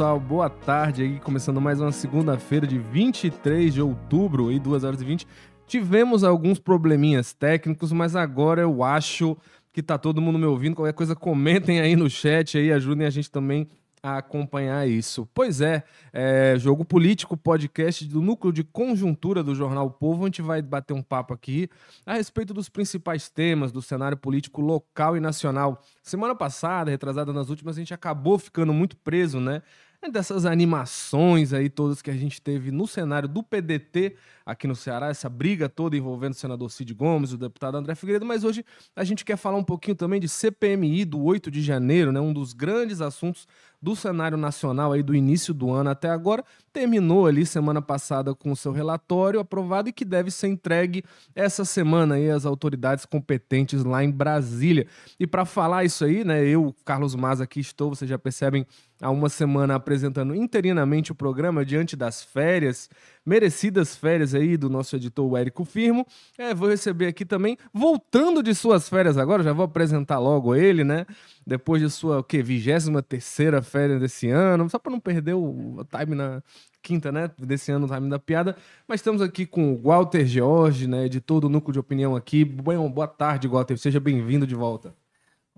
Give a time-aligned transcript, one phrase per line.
[0.00, 0.18] pessoal?
[0.18, 5.04] Boa tarde aí, começando mais uma segunda-feira de 23 de outubro, aí 2 horas e
[5.04, 5.26] 20.
[5.66, 9.36] Tivemos alguns probleminhas técnicos, mas agora eu acho
[9.70, 10.74] que tá todo mundo me ouvindo.
[10.74, 13.68] Qualquer coisa, comentem aí no chat aí, ajudem a gente também
[14.02, 15.28] a acompanhar isso.
[15.34, 15.84] Pois é,
[16.14, 20.22] é, Jogo Político, podcast do núcleo de conjuntura do Jornal Povo.
[20.22, 21.68] A gente vai bater um papo aqui
[22.06, 25.82] a respeito dos principais temas do cenário político local e nacional.
[26.02, 29.60] Semana passada, retrasada nas últimas, a gente acabou ficando muito preso, né?
[30.08, 35.08] Dessas animações aí todas que a gente teve no cenário do PDT aqui no Ceará,
[35.08, 38.64] essa briga toda envolvendo o senador Cid Gomes, o deputado André Figueiredo, mas hoje
[38.96, 42.18] a gente quer falar um pouquinho também de CPMI do 8 de janeiro, né?
[42.18, 43.46] Um dos grandes assuntos
[43.80, 48.52] do cenário nacional aí do início do ano até agora, terminou ali semana passada com
[48.52, 51.02] o seu relatório aprovado e que deve ser entregue
[51.34, 54.86] essa semana aí às autoridades competentes lá em Brasília.
[55.18, 58.66] E para falar isso aí, né, eu, Carlos Maza aqui estou, vocês já percebem,
[59.00, 62.88] há uma semana apresentando interinamente o programa diante das férias,
[63.24, 66.06] merecidas férias aí do nosso editor Érico Firmo.
[66.38, 70.84] É, vou receber aqui também, voltando de suas férias agora, já vou apresentar logo ele,
[70.84, 71.06] né?
[71.46, 75.84] Depois de sua, o quê, 23 terceira férias desse ano, só para não perder o
[75.84, 76.42] time na
[76.82, 78.56] quinta, né, desse ano, o time da piada.
[78.88, 82.44] Mas estamos aqui com o Walter George, né, editor do Núcleo de Opinião aqui.
[82.44, 84.94] Bom, boa tarde, Walter, seja bem-vindo de volta.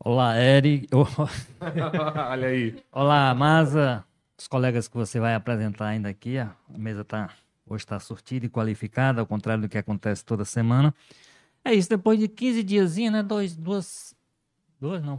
[0.04, 0.88] Olá, Eric.
[0.92, 2.82] Olha aí.
[2.90, 4.04] Olá, Maza.
[4.36, 7.30] Os colegas que você vai apresentar ainda aqui, a mesa tá,
[7.72, 10.94] hoje está surtida e qualificada, ao contrário do que acontece toda semana.
[11.64, 13.22] É isso, depois de 15 diazinhos, né?
[13.22, 14.14] Dois, duas,
[14.80, 15.18] duas, não,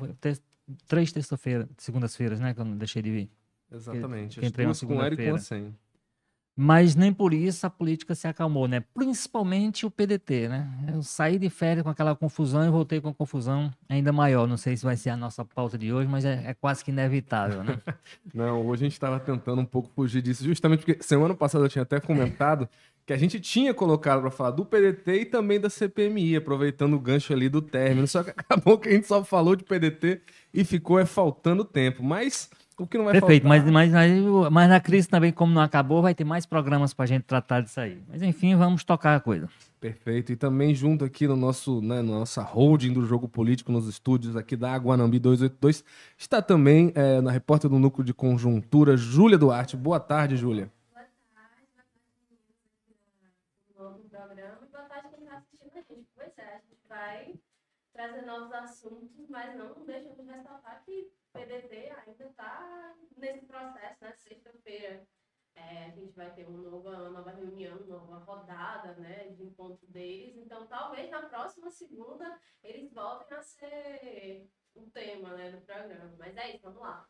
[0.88, 2.54] três terça-feira, segundas-feiras, né?
[2.54, 3.32] Que eu não deixei de vir.
[3.72, 4.36] Exatamente.
[4.36, 5.38] Que, que entrei na segunda-feira.
[5.40, 5.76] sem.
[6.56, 8.84] Mas nem por isso a política se acalmou, né?
[8.94, 10.70] Principalmente o PDT, né?
[10.94, 14.48] Eu saí de férias com aquela confusão e voltei com a confusão ainda maior.
[14.48, 16.92] Não sei se vai ser a nossa pauta de hoje, mas é, é quase que
[16.92, 17.80] inevitável, né?
[18.34, 21.70] Não, hoje a gente estava tentando um pouco fugir disso, justamente porque semana passada eu
[21.70, 22.70] tinha até comentado
[23.06, 27.00] que a gente tinha colocado para falar do PDT e também da CPMI, aproveitando o
[27.00, 28.08] gancho ali do término.
[28.08, 30.22] Só que acabou que a gente só falou de PDT
[30.54, 32.04] e ficou é faltando tempo.
[32.04, 33.64] Mas o que não vai Perfeito, faltar...
[33.72, 37.08] mas, mas, mas na crise também, como não acabou, vai ter mais programas para a
[37.08, 38.02] gente tratar disso aí.
[38.10, 39.48] Mas enfim, vamos tocar a coisa.
[39.80, 40.32] Perfeito.
[40.32, 44.36] E também junto aqui no nosso, né, na nossa holding do jogo político nos estúdios
[44.36, 45.84] aqui da Aguanambi 282,
[46.18, 49.78] está também é, na repórter do núcleo de conjuntura, Júlia Duarte.
[49.78, 50.72] Boa tarde, Júlia.
[50.94, 52.28] Boa tarde, boa tarde,
[53.78, 54.58] novo programa.
[54.72, 56.08] Boa tarde quem está assistindo a gente.
[56.16, 57.36] Pois é, a gente vai
[57.94, 64.14] trazer novos assuntos, mas não deixa de ressaltar que PDT ainda está nesse processo, né?
[64.14, 65.08] Sexta-feira
[65.56, 70.36] é, a gente vai ter uma nova, nova reunião, nova rodada né, de encontro deles.
[70.38, 76.16] Então, talvez na próxima segunda eles voltem a ser o tema né, do programa.
[76.18, 77.08] Mas é isso, vamos lá.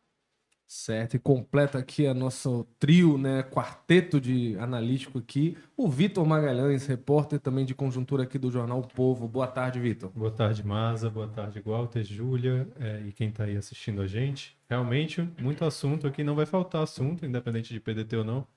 [0.75, 6.87] Certo, e completa aqui a nosso trio, né, quarteto de analítico aqui, o Vitor Magalhães,
[6.87, 9.27] repórter também de conjuntura aqui do Jornal o Povo.
[9.27, 10.09] Boa tarde, Vitor.
[10.15, 11.11] Boa tarde, Maza.
[11.11, 14.57] Boa tarde, Walter, Júlia é, e quem está aí assistindo a gente.
[14.67, 18.47] Realmente, muito assunto aqui, não vai faltar assunto, independente de PDT ou não.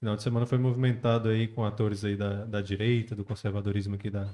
[0.00, 4.10] Final de semana foi movimentado aí com atores aí da, da direita, do conservadorismo aqui
[4.10, 4.28] da,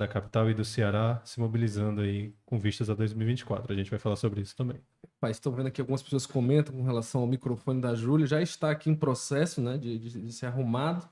[0.00, 3.70] da capital e do Ceará se mobilizando aí com vistas a 2024.
[3.70, 4.78] A gente vai falar sobre isso também.
[5.20, 8.26] Pai, estão vendo aqui algumas pessoas comentam com relação ao microfone da Júlia.
[8.26, 11.06] Já está aqui em processo, né, de, de, de ser arrumado.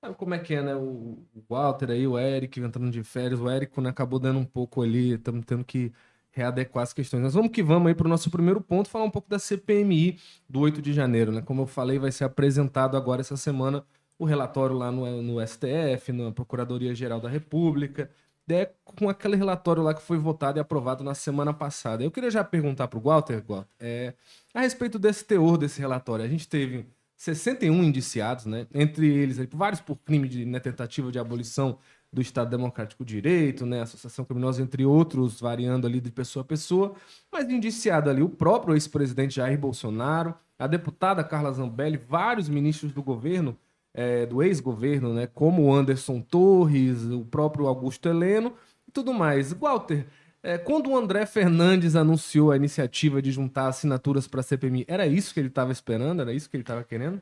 [0.00, 0.74] Sabe como é que é, né?
[0.74, 3.38] O, Walter aí, o Eric entrando de férias.
[3.38, 5.92] O Érico né, acabou dando um pouco ali, estamos tendo que
[6.32, 7.22] readequar as questões.
[7.22, 10.18] Mas vamos que vamos aí para o nosso primeiro ponto, falar um pouco da CPMI
[10.48, 11.42] do 8 de janeiro, né?
[11.42, 13.84] Como eu falei, vai ser apresentado agora essa semana
[14.18, 18.10] o relatório lá no, no STF, na Procuradoria-Geral da República
[18.48, 22.02] é com aquele relatório lá que foi votado e aprovado na semana passada.
[22.02, 24.14] Eu queria já perguntar para o Walter, Walter é,
[24.52, 26.24] a respeito desse teor desse relatório.
[26.24, 26.86] A gente teve
[27.16, 28.66] 61 indiciados, né?
[28.74, 31.78] entre eles vários por crime de né, tentativa de abolição
[32.12, 36.46] do Estado Democrático de Direito, né, associação criminosa, entre outros, variando ali de pessoa a
[36.46, 36.94] pessoa,
[37.32, 43.02] mas indiciado ali o próprio ex-presidente Jair Bolsonaro, a deputada Carla Zambelli, vários ministros do
[43.02, 43.56] governo,
[43.94, 48.54] é, do ex-governo, né, como o Anderson Torres, o próprio Augusto Heleno
[48.88, 49.52] e tudo mais.
[49.52, 50.06] Walter,
[50.42, 55.06] é, quando o André Fernandes anunciou a iniciativa de juntar assinaturas para a CPMI, era
[55.06, 56.20] isso que ele estava esperando?
[56.20, 57.20] Era isso que ele estava querendo?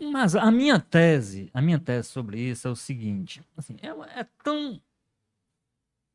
[0.00, 3.88] Mas a minha tese, a minha tese sobre isso é o seguinte: assim, é,
[4.20, 4.80] é tão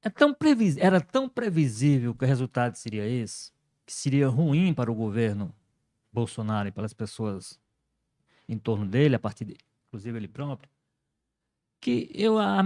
[0.02, 3.52] é tão previs, era tão previsível que o resultado seria esse,
[3.86, 5.54] que seria ruim para o governo
[6.12, 7.60] Bolsonaro e para as pessoas
[8.48, 9.56] em torno dele, a partir de,
[9.88, 10.70] inclusive ele próprio,
[11.82, 12.62] que eu, a,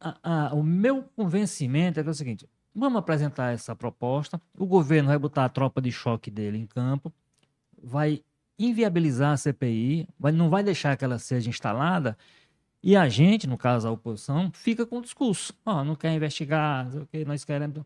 [0.00, 5.08] a, a, o meu convencimento é, é o seguinte: vamos apresentar essa proposta, o governo
[5.08, 7.12] vai botar a tropa de choque dele em campo,
[7.82, 8.22] vai
[8.58, 12.16] inviabilizar a CPI, vai, não vai deixar que ela seja instalada,
[12.82, 15.54] e a gente, no caso a oposição, fica com o discurso.
[15.64, 17.84] Ó, não quer investigar, o que, nós queremos.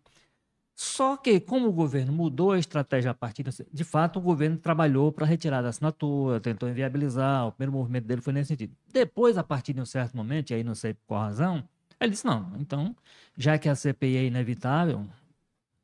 [0.78, 3.50] Só que, como o governo mudou a estratégia a partir da...
[3.72, 8.20] De fato, o governo trabalhou para retirar da assinatura, tentou inviabilizar, o primeiro movimento dele
[8.20, 8.76] foi nesse sentido.
[8.92, 11.66] Depois, a partir de um certo momento, e aí não sei por qual razão,
[11.98, 12.94] ele disse, não, então,
[13.34, 15.06] já que a CPI é inevitável,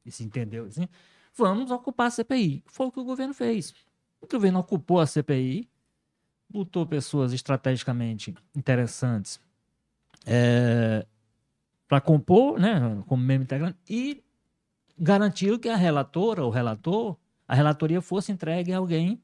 [0.04, 0.86] e se entendeu assim,
[1.34, 2.62] vamos ocupar a CPI.
[2.66, 3.72] Foi o que o governo fez.
[4.20, 5.70] O governo ocupou a CPI,
[6.50, 9.40] botou pessoas estrategicamente interessantes
[10.26, 11.06] é,
[11.88, 14.22] para compor, né, como membro integrante, e
[14.98, 17.16] garantiu que a relatora, o relator,
[17.46, 19.20] a relatoria fosse entregue a alguém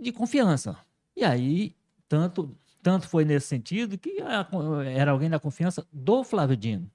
[0.00, 0.76] de confiança.
[1.16, 1.74] E aí,
[2.08, 6.90] tanto, tanto foi nesse sentido que era alguém da confiança do Flávio Dino.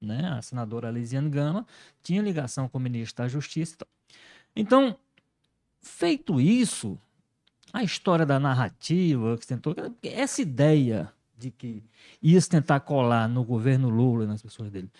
[0.00, 0.26] Né?
[0.26, 1.66] A senadora Lisiane Gama
[2.02, 3.76] tinha ligação com o ministro da Justiça.
[4.56, 4.96] Então,
[5.80, 6.98] feito isso,
[7.72, 11.82] a história da narrativa que tentou, essa ideia de que
[12.20, 14.90] ia tentar colar no governo Lula nas pessoas dele,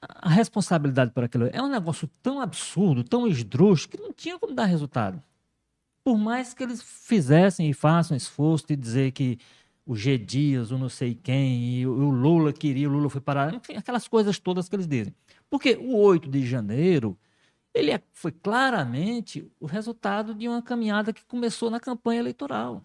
[0.00, 4.54] a responsabilidade por aquilo é um negócio tão absurdo, tão esdrúxulo, que não tinha como
[4.54, 5.22] dar resultado.
[6.04, 9.38] Por mais que eles fizessem e façam esforço de dizer que
[9.84, 13.54] o G Dias, o não sei quem, e o Lula queria, o Lula foi parar,
[13.54, 15.14] enfim, aquelas coisas todas que eles dizem.
[15.48, 17.18] Porque o 8 de janeiro,
[17.74, 22.84] ele é, foi claramente o resultado de uma caminhada que começou na campanha eleitoral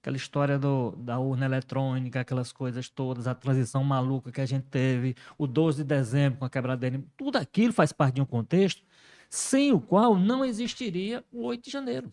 [0.00, 4.64] aquela história do, da urna eletrônica, aquelas coisas todas, a transição maluca que a gente
[4.64, 8.82] teve, o 12 de dezembro com a quebradeira, tudo aquilo faz parte de um contexto
[9.28, 12.12] sem o qual não existiria o 8 de janeiro.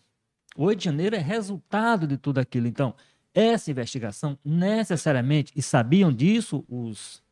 [0.54, 2.66] O 8 de janeiro é resultado de tudo aquilo.
[2.66, 2.94] Então,
[3.32, 7.22] essa investigação necessariamente, e sabiam disso os,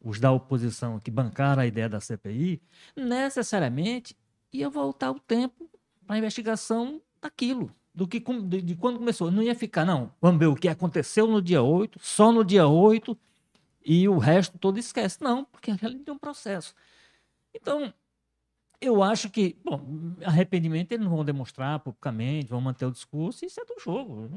[0.00, 2.62] os da oposição que bancaram a ideia da CPI,
[2.96, 4.16] necessariamente
[4.52, 5.68] ia voltar o tempo
[6.06, 9.30] para a investigação daquilo do que de, de, quando começou.
[9.30, 10.12] Não ia ficar, não.
[10.20, 13.16] Vamos ver o que aconteceu no dia 8, só no dia 8,
[13.84, 15.22] e o resto todo esquece.
[15.22, 16.74] Não, porque ali tem um processo.
[17.54, 17.92] Então,
[18.80, 23.60] eu acho que, bom, arrependimento eles não vão demonstrar publicamente, vão manter o discurso, isso
[23.60, 24.30] é do jogo.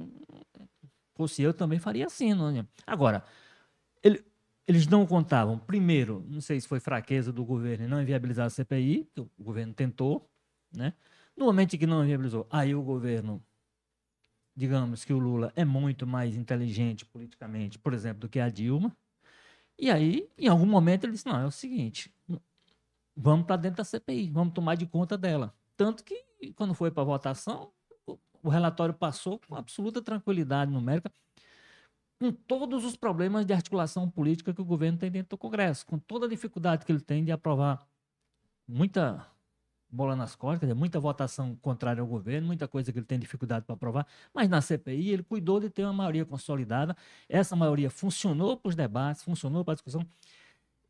[1.16, 2.66] Fosse eu também faria assim, não é?
[2.86, 3.24] Agora,
[4.04, 4.24] ele,
[4.68, 9.08] eles não contavam, primeiro, não sei se foi fraqueza do governo não inviabilizar a CPI,
[9.18, 10.30] o governo tentou,
[10.76, 10.94] né?
[11.36, 13.44] No momento em que não viabilizou, aí o governo,
[14.56, 18.96] digamos que o Lula é muito mais inteligente politicamente, por exemplo, do que a Dilma.
[19.78, 22.14] E aí, em algum momento, ele disse: não, é o seguinte,
[23.16, 25.54] vamos para dentro da CPI, vamos tomar de conta dela.
[25.76, 26.24] Tanto que,
[26.56, 27.72] quando foi para votação,
[28.44, 31.12] o relatório passou com absoluta tranquilidade numérica,
[32.20, 35.98] com todos os problemas de articulação política que o governo tem dentro do Congresso, com
[35.98, 37.86] toda a dificuldade que ele tem de aprovar
[38.68, 39.28] muita
[39.94, 43.66] bola nas costas, dizer, muita votação contrária ao governo, muita coisa que ele tem dificuldade
[43.66, 46.98] para aprovar, mas na CPI ele cuidou de ter uma maioria consolidada,
[47.30, 50.06] essa maioria funcionou para os debates, funcionou para a discussão,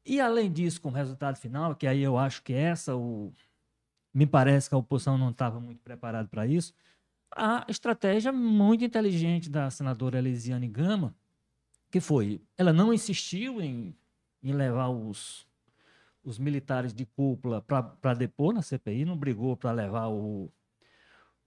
[0.06, 3.34] e além disso, com o resultado final, que aí eu acho que essa, o,
[4.14, 6.74] me parece que a oposição não estava muito preparada para isso,
[7.36, 11.16] a estratégia muito inteligente da senadora Elisiane Gama,
[11.92, 13.96] que foi, ela não insistiu em,
[14.42, 15.46] em levar os
[16.24, 20.52] os militares de cúpula para depor na CPI, não brigou para levar o,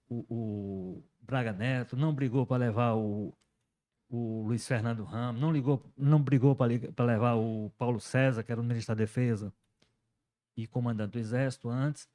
[0.09, 3.37] o, o, Braga Neto, não brigou para levar o,
[4.09, 8.61] o Luiz Fernando Ramos, não, ligou, não brigou para levar o Paulo César, que era
[8.61, 9.53] o ministro da Defesa
[10.57, 12.09] e comandante do Exército antes.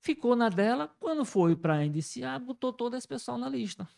[0.00, 3.88] Ficou na dela, quando foi para indiciar, botou todo esse pessoal na lista.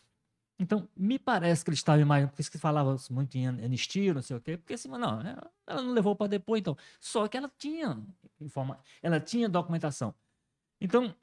[0.61, 2.29] Então, me parece que ele estava mais.
[2.29, 5.19] Por isso que falava muito em anistia, não sei o quê, porque assim, não,
[5.65, 6.77] ela não levou para depois, então.
[6.99, 7.99] Só que ela tinha
[8.39, 10.13] informa, ela tinha documentação.
[10.79, 11.15] Então,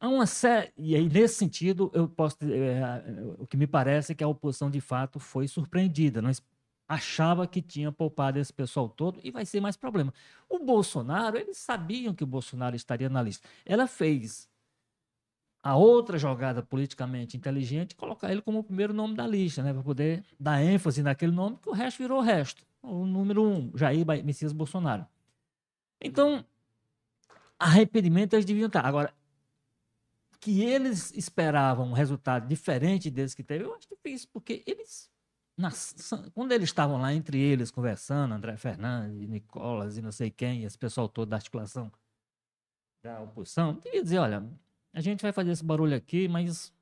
[0.00, 0.72] há uma série.
[0.76, 2.36] E aí, nesse sentido, eu posso.
[2.42, 2.82] É,
[3.38, 6.20] o que me parece é que a oposição, de fato, foi surpreendida.
[6.20, 6.42] Nós
[6.88, 10.12] achava que tinha poupado esse pessoal todo e vai ser mais problema.
[10.48, 13.48] O Bolsonaro, eles sabiam que o Bolsonaro estaria na lista.
[13.64, 14.48] Ela fez
[15.62, 19.72] a outra jogada politicamente inteligente colocar ele como o primeiro nome da lista, né?
[19.72, 22.64] Para poder dar ênfase naquele nome, que o resto virou o resto.
[22.82, 25.06] O número um, Jair Messias Bolsonaro.
[26.00, 26.44] Então,
[27.58, 28.84] arrependimento eles deviam estar.
[28.86, 29.12] Agora,
[30.40, 35.10] que eles esperavam um resultado diferente desse que teve, eu acho difícil, porque eles,
[36.32, 40.78] quando eles estavam lá entre eles conversando, André Fernandes, Nicolas e não sei quem, esse
[40.78, 41.90] pessoal todo da articulação
[43.02, 44.48] da oposição, devia dizer, olha,
[44.92, 46.72] a gente vai fazer esse barulho aqui, mas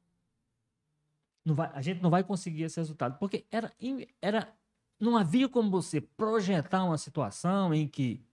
[1.45, 3.19] não vai, a gente não vai conseguir esse resultado.
[3.19, 3.73] Porque era,
[4.21, 4.53] era,
[4.99, 8.25] não havia como você projetar uma situação em que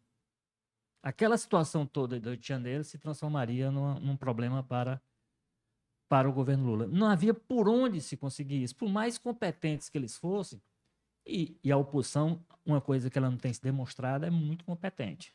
[1.02, 5.02] aquela situação toda do de Janeiro se transformaria numa- num problema para,
[6.10, 6.88] para o governo Lula.
[6.88, 10.62] Não havia por onde se conseguir isso, por mais competentes que eles fossem,
[11.26, 15.34] e, e a oposição, uma coisa que ela não tem se demonstrado, é muito competente.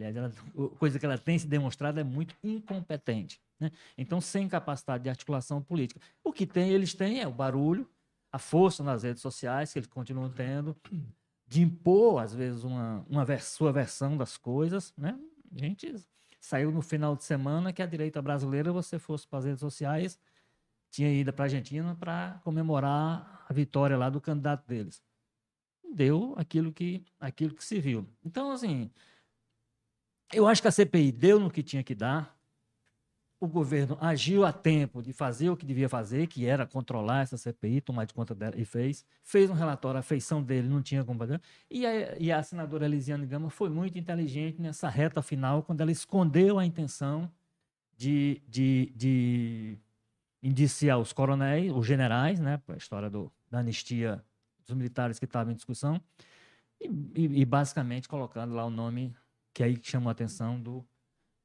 [0.00, 0.32] Aliás, ela,
[0.78, 3.40] coisa que ela tem se demonstrado é muito incompetente.
[3.58, 3.70] né?
[3.98, 6.00] Então, sem capacidade de articulação política.
[6.24, 7.86] O que tem, eles têm é o barulho,
[8.32, 10.74] a força nas redes sociais, que eles continuam tendo,
[11.46, 14.94] de impor, às vezes, uma, uma vers- sua versão das coisas.
[14.96, 15.18] Né?
[15.54, 15.94] A gente
[16.40, 20.18] saiu no final de semana que a direita brasileira, você fosse para as redes sociais,
[20.90, 25.02] tinha ido para a Argentina para comemorar a vitória lá do candidato deles.
[25.92, 28.08] Deu aquilo que, aquilo que se viu.
[28.24, 28.90] Então, assim,
[30.32, 32.36] eu acho que a CPI deu no que tinha que dar.
[33.42, 37.38] O governo agiu a tempo de fazer o que devia fazer, que era controlar essa
[37.38, 39.02] CPI, tomar de conta dela, e fez.
[39.22, 41.40] Fez um relatório, a feição dele não tinha como fazer.
[41.70, 45.90] E a, e a senadora Elisiane Gama foi muito inteligente nessa reta final, quando ela
[45.90, 47.32] escondeu a intenção
[47.96, 49.78] de, de, de
[50.42, 54.22] indiciar os coronéis, os generais, né, a história do, da anistia
[54.66, 55.98] dos militares que estavam em discussão,
[56.78, 59.14] e, e- e basicamente colocando lá o nome
[59.52, 60.86] que aí chamou a atenção do,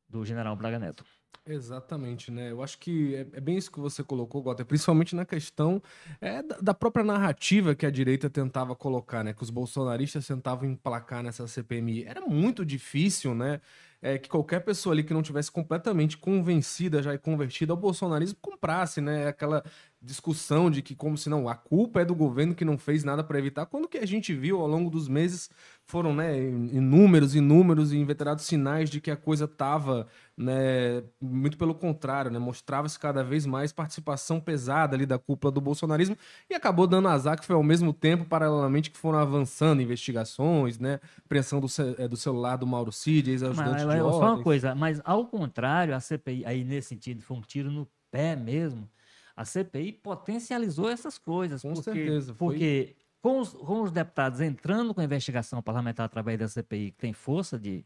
[0.08, 1.06] do general Braga Neto.
[1.48, 2.50] Exatamente, né?
[2.52, 5.80] Eu acho que é, é bem isso que você colocou, Gota, principalmente na questão
[6.20, 9.32] é, da, da própria narrativa que a direita tentava colocar, né?
[9.32, 12.04] Que os bolsonaristas tentavam emplacar nessa CPMI.
[12.06, 13.62] Era muito difícil, né?
[14.02, 18.38] É, que qualquer pessoa ali que não tivesse completamente convencida já e convertida ao bolsonarismo
[18.42, 19.28] comprasse, né?
[19.28, 19.64] Aquela
[20.06, 23.24] discussão de que como se não, a culpa é do governo que não fez nada
[23.24, 23.66] para evitar.
[23.66, 25.50] Quando que a gente viu ao longo dos meses
[25.86, 30.08] foram, né, inúmeros, inúmeros e inveterados sinais de que a coisa tava,
[30.38, 35.62] né, muito pelo contrário, né, mostrava-se cada vez mais participação pesada ali da cúpula do
[35.62, 36.18] bolsonarismo
[36.50, 41.00] e acabou dando azar que foi ao mesmo tempo, paralelamente, que foram avançando investigações, né,
[41.24, 44.44] apreensão do, eh, do celular do Mauro Cid, ex-ajudante de mas, só uma ordens.
[44.44, 48.90] coisa, mas ao contrário, a CPI, aí nesse sentido, foi um tiro no pé mesmo.
[49.36, 51.62] A CPI potencializou essas coisas.
[51.62, 56.06] Com porque, certeza, foi- Porque com os, com os deputados entrando com a investigação parlamentar
[56.06, 57.86] através da CPI, que tem força de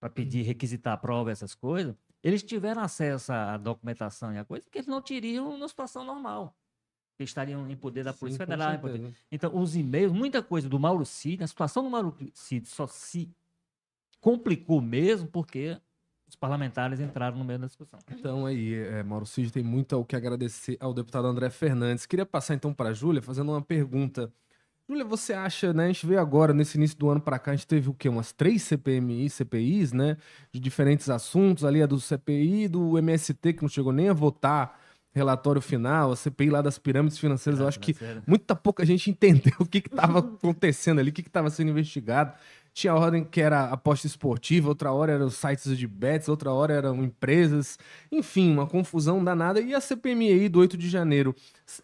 [0.00, 4.68] para pedir, requisitar a prova, essas coisas, eles tiveram acesso à documentação e a coisa
[4.68, 6.56] que eles não teriam na situação normal.
[7.16, 8.78] Que estariam em poder da Polícia Sim, Federal.
[8.80, 12.86] poder- então, os e-mails, muita coisa do Mauro Cid, a situação do Mauro Cid só
[12.86, 13.30] se
[14.20, 15.80] complicou mesmo porque
[16.32, 17.98] os parlamentares entraram no meio da discussão.
[18.10, 22.06] Então aí, é, Mauro Cid tem muito o que agradecer ao deputado André Fernandes.
[22.06, 24.32] Queria passar então para a Júlia, fazendo uma pergunta.
[24.88, 25.84] Júlia, você acha, né?
[25.84, 28.08] A gente veio agora, nesse início do ano para cá, a gente teve o quê?
[28.08, 30.16] Umas três CPMI, CPIs, né?
[30.50, 31.66] De diferentes assuntos.
[31.66, 34.80] Ali a do CPI, do MST, que não chegou nem a votar
[35.14, 37.60] relatório final, a CPI lá das pirâmides financeiras.
[37.60, 37.94] Eu acho que
[38.26, 42.32] muita pouca gente entendeu o que estava acontecendo ali, o que estava sendo investigado.
[42.74, 47.04] Tinha ordem que era aposta esportiva, outra hora eram sites de bets, outra hora eram
[47.04, 47.78] empresas.
[48.10, 49.60] Enfim, uma confusão danada.
[49.60, 51.34] E a CPMI do 8 de janeiro.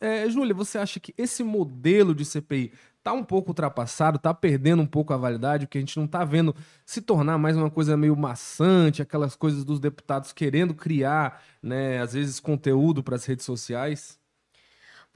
[0.00, 4.82] É, Júlia, você acha que esse modelo de CPI tá um pouco ultrapassado, tá perdendo
[4.82, 6.54] um pouco a validade, porque a gente não tá vendo
[6.84, 12.12] se tornar mais uma coisa meio maçante, aquelas coisas dos deputados querendo criar, né, às
[12.12, 14.18] vezes conteúdo para as redes sociais?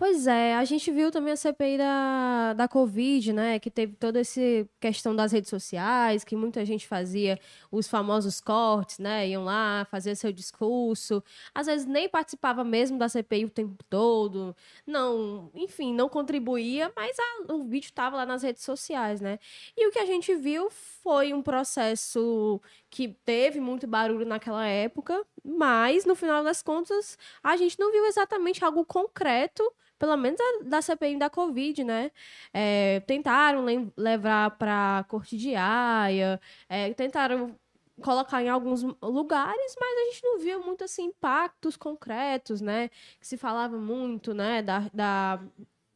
[0.05, 3.61] Pois é, a gente viu também a CPI da, da Covid, né?
[3.61, 4.41] Que teve toda essa
[4.81, 7.39] questão das redes sociais, que muita gente fazia
[7.71, 9.29] os famosos cortes, né?
[9.29, 11.23] Iam lá, fazer seu discurso.
[11.55, 14.57] Às vezes nem participava mesmo da CPI o tempo todo.
[14.85, 19.39] Não, enfim, não contribuía, mas a- o vídeo estava lá nas redes sociais, né?
[19.77, 25.25] E o que a gente viu foi um processo que teve muito barulho naquela época,
[25.45, 29.63] mas no final das contas a gente não viu exatamente algo concreto
[30.03, 32.11] pelo menos a- da CPI da Covid, né?
[32.53, 33.65] É, tentaram
[33.97, 37.55] levar para corte de Haia, é, tentaram
[38.03, 42.89] colocar em alguns lugares, mas a gente não viu muito assim impactos concretos, né?
[43.21, 44.61] Que se falava muito, né?
[44.61, 45.41] Da, da-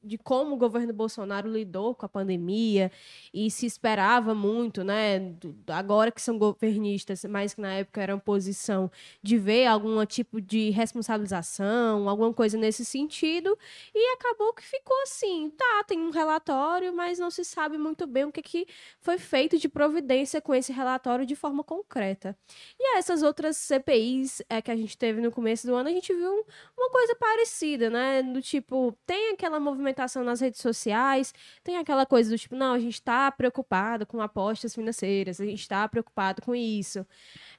[0.07, 2.91] de como o governo Bolsonaro lidou com a pandemia
[3.35, 5.35] e se esperava muito, né?
[5.69, 8.91] agora que são governistas, mas que na época eram oposição,
[9.23, 13.57] de ver algum tipo de responsabilização, alguma coisa nesse sentido.
[13.95, 18.25] E acabou que ficou assim, tá, tem um relatório, mas não se sabe muito bem
[18.25, 18.67] o que, que
[19.01, 22.37] foi feito de providência com esse relatório de forma concreta.
[22.79, 26.13] E essas outras CPIs é, que a gente teve no começo do ano, a gente
[26.15, 26.45] viu um-
[26.77, 28.23] uma coisa parecida, né?
[28.23, 32.79] Do tipo, tem aquela movimentação nas redes sociais, tem aquela coisa do tipo, não, a
[32.79, 37.07] gente está preocupado com apostas financeiras, a gente está preocupado com isso.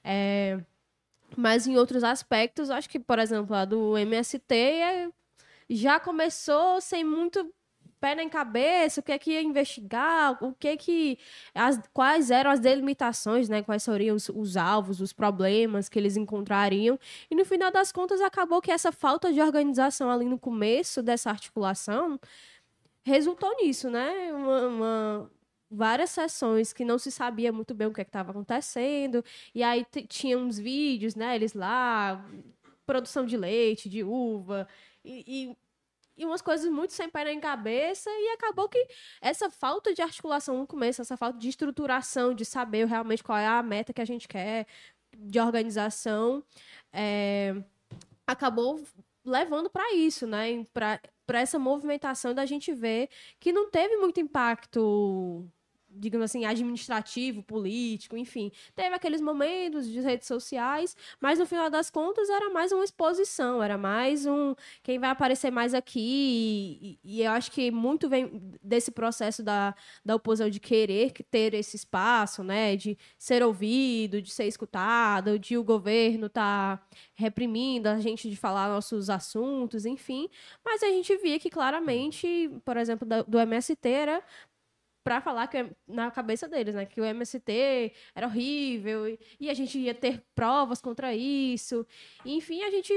[0.04, 0.60] É,
[1.36, 5.10] mas em outros aspectos, acho que, por exemplo, a do MST é-
[5.70, 7.52] já começou sem muito
[8.00, 11.18] pé nem cabeça, o que é que ia investigar, o que é que
[11.54, 16.16] as, quais eram as delimitações, né, quais seriam os, os alvos, os problemas que eles
[16.16, 16.98] encontrariam.
[17.30, 21.30] E no final das contas acabou que essa falta de organização ali no começo dessa
[21.30, 22.18] articulação
[23.04, 24.32] resultou nisso, né?
[24.32, 25.30] Uma, uma-
[25.70, 29.22] várias sessões que não se sabia muito bem o que estava acontecendo,
[29.54, 31.34] e aí tinha uns vídeos, né?
[31.36, 32.24] Eles lá,
[32.86, 34.66] produção de leite, de uva,
[35.04, 35.56] e, e,
[36.18, 38.86] e umas coisas muito sem pé nem cabeça, e acabou que
[39.20, 43.46] essa falta de articulação no começo, essa falta de estruturação, de saber realmente qual é
[43.46, 44.66] a meta que a gente quer,
[45.16, 46.44] de organização,
[46.92, 47.54] é,
[48.26, 48.82] acabou
[49.24, 50.64] levando para isso, né?
[50.72, 53.08] Para essa movimentação da gente ver
[53.38, 55.46] que não teve muito impacto,
[55.98, 58.50] digamos assim, administrativo, político, enfim.
[58.74, 63.62] Teve aqueles momentos de redes sociais, mas no final das contas era mais uma exposição,
[63.62, 66.98] era mais um quem vai aparecer mais aqui.
[67.04, 69.74] E, e eu acho que muito vem desse processo da,
[70.04, 72.76] da oposição de querer que- ter esse espaço, né?
[72.76, 78.68] De ser ouvido, de ser escutado, de o governo estar reprimindo a gente de falar
[78.68, 80.28] nossos assuntos, enfim.
[80.64, 84.22] Mas a gente via que claramente, por exemplo, do MST era
[85.08, 89.54] para falar que na cabeça deles, né, que o MST era horrível e, e a
[89.54, 91.86] gente ia ter provas contra isso.
[92.26, 92.92] Enfim, a gente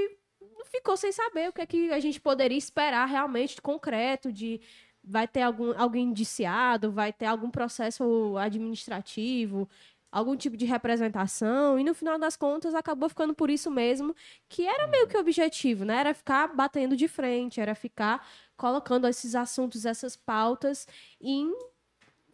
[0.66, 4.60] ficou sem saber o que é que a gente poderia esperar realmente de concreto, de
[5.02, 9.70] vai ter algum alguém indiciado, vai ter algum processo administrativo,
[10.12, 14.14] algum tipo de representação, e no final das contas acabou ficando por isso mesmo,
[14.50, 15.96] que era meio que o objetivo, né?
[15.96, 18.28] Era ficar batendo de frente, era ficar
[18.58, 20.86] colocando esses assuntos, essas pautas
[21.22, 21.52] em,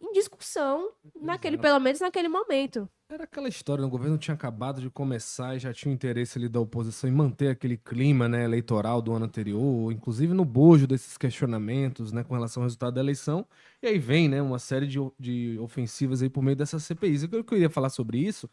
[0.00, 0.90] em discussão,
[1.20, 2.88] naquele, pelo menos naquele momento.
[3.10, 3.88] Era aquela história, né?
[3.88, 7.12] o governo tinha acabado de começar e já tinha o interesse ali da oposição em
[7.12, 12.34] manter aquele clima né, eleitoral do ano anterior, inclusive no bojo desses questionamentos né, com
[12.34, 13.46] relação ao resultado da eleição.
[13.82, 17.22] E aí vem né, uma série de, de ofensivas aí por meio dessas CPIs.
[17.22, 18.48] O que eu queria falar sobre isso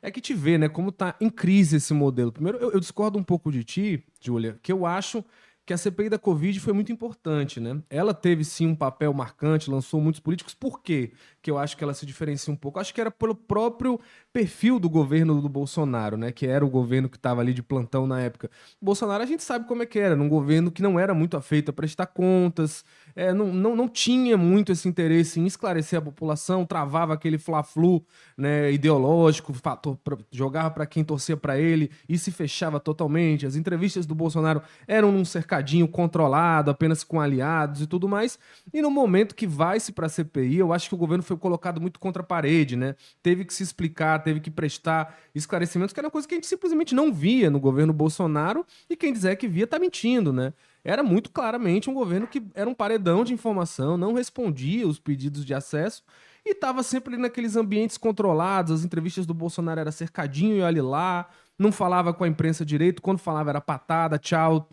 [0.00, 2.32] é que te vê né, como tá em crise esse modelo.
[2.32, 5.22] Primeiro, eu, eu discordo um pouco de ti, Júlia, que eu acho
[5.68, 7.82] que a CPI da Covid foi muito importante, né?
[7.90, 10.54] Ela teve sim um papel marcante, lançou muitos políticos.
[10.54, 11.12] Por quê?
[11.42, 12.80] Que eu acho que ela se diferencia um pouco.
[12.80, 14.00] Acho que era pelo próprio
[14.38, 16.30] perfil do governo do Bolsonaro, né?
[16.30, 18.48] Que era o governo que estava ali de plantão na época.
[18.80, 21.36] O Bolsonaro a gente sabe como é que era, num governo que não era muito
[21.36, 22.84] afeito a prestar contas,
[23.16, 28.04] é, não, não, não tinha muito esse interesse em esclarecer a população, travava aquele fla-flu
[28.36, 33.44] né, ideológico, fator, pra- jogava para quem torcia para ele e se fechava totalmente.
[33.44, 38.38] As entrevistas do Bolsonaro eram num cercadinho controlado, apenas com aliados e tudo mais.
[38.72, 41.80] E no momento que vai-se para a CPI, eu acho que o governo foi colocado
[41.80, 42.94] muito contra a parede, né?
[43.20, 46.94] Teve que se explicar, teve que prestar esclarecimentos, que era coisa que a gente simplesmente
[46.94, 50.52] não via no governo Bolsonaro, e quem dizer que via tá mentindo, né?
[50.84, 55.44] Era muito claramente um governo que era um paredão de informação, não respondia os pedidos
[55.46, 56.02] de acesso
[56.44, 58.72] e estava sempre ali naqueles ambientes controlados.
[58.72, 63.02] As entrevistas do Bolsonaro era cercadinho e olhe lá, não falava com a imprensa direito,
[63.02, 64.68] quando falava era patada, tchau.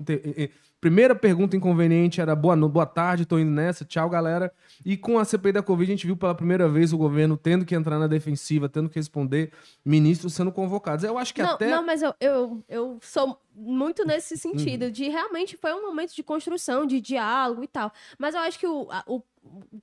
[0.85, 4.51] Primeira pergunta inconveniente era boa, no- boa tarde, tô indo nessa, tchau, galera.
[4.85, 7.65] E com a CPI da Covid, a gente viu pela primeira vez o governo tendo
[7.65, 9.51] que entrar na defensiva, tendo que responder
[9.83, 11.03] ministros sendo convocados.
[11.03, 11.71] Eu acho que não, até.
[11.71, 16.23] não, mas eu, eu, eu sou muito nesse sentido, de realmente foi um momento de
[16.23, 17.91] construção, de diálogo e tal.
[18.19, 19.21] Mas eu acho que o, o,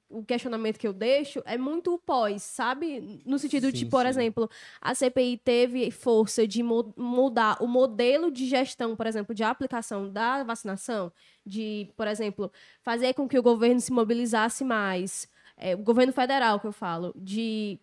[0.09, 3.23] o questionamento que eu deixo é muito o pós, sabe?
[3.25, 4.09] No sentido de, Sim, por sim.
[4.09, 9.43] exemplo, a CPI teve força de mu- mudar o modelo de gestão, por exemplo, de
[9.45, 11.13] aplicação da vacinação,
[11.47, 12.51] de, por exemplo,
[12.83, 15.29] fazer com que o governo se mobilizasse mais.
[15.57, 17.79] É, o governo federal, que eu falo, de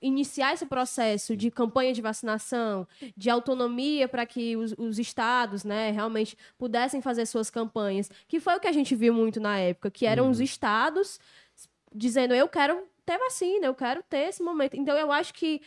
[0.00, 5.90] iniciar esse processo de campanha de vacinação, de autonomia para que os, os estados, né,
[5.90, 9.90] realmente pudessem fazer suas campanhas, que foi o que a gente viu muito na época,
[9.90, 11.18] que eram os estados
[11.94, 14.74] dizendo eu quero ter vacina, eu quero ter esse momento.
[14.76, 15.60] Então eu acho que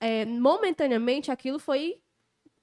[0.00, 2.00] é, momentaneamente aquilo foi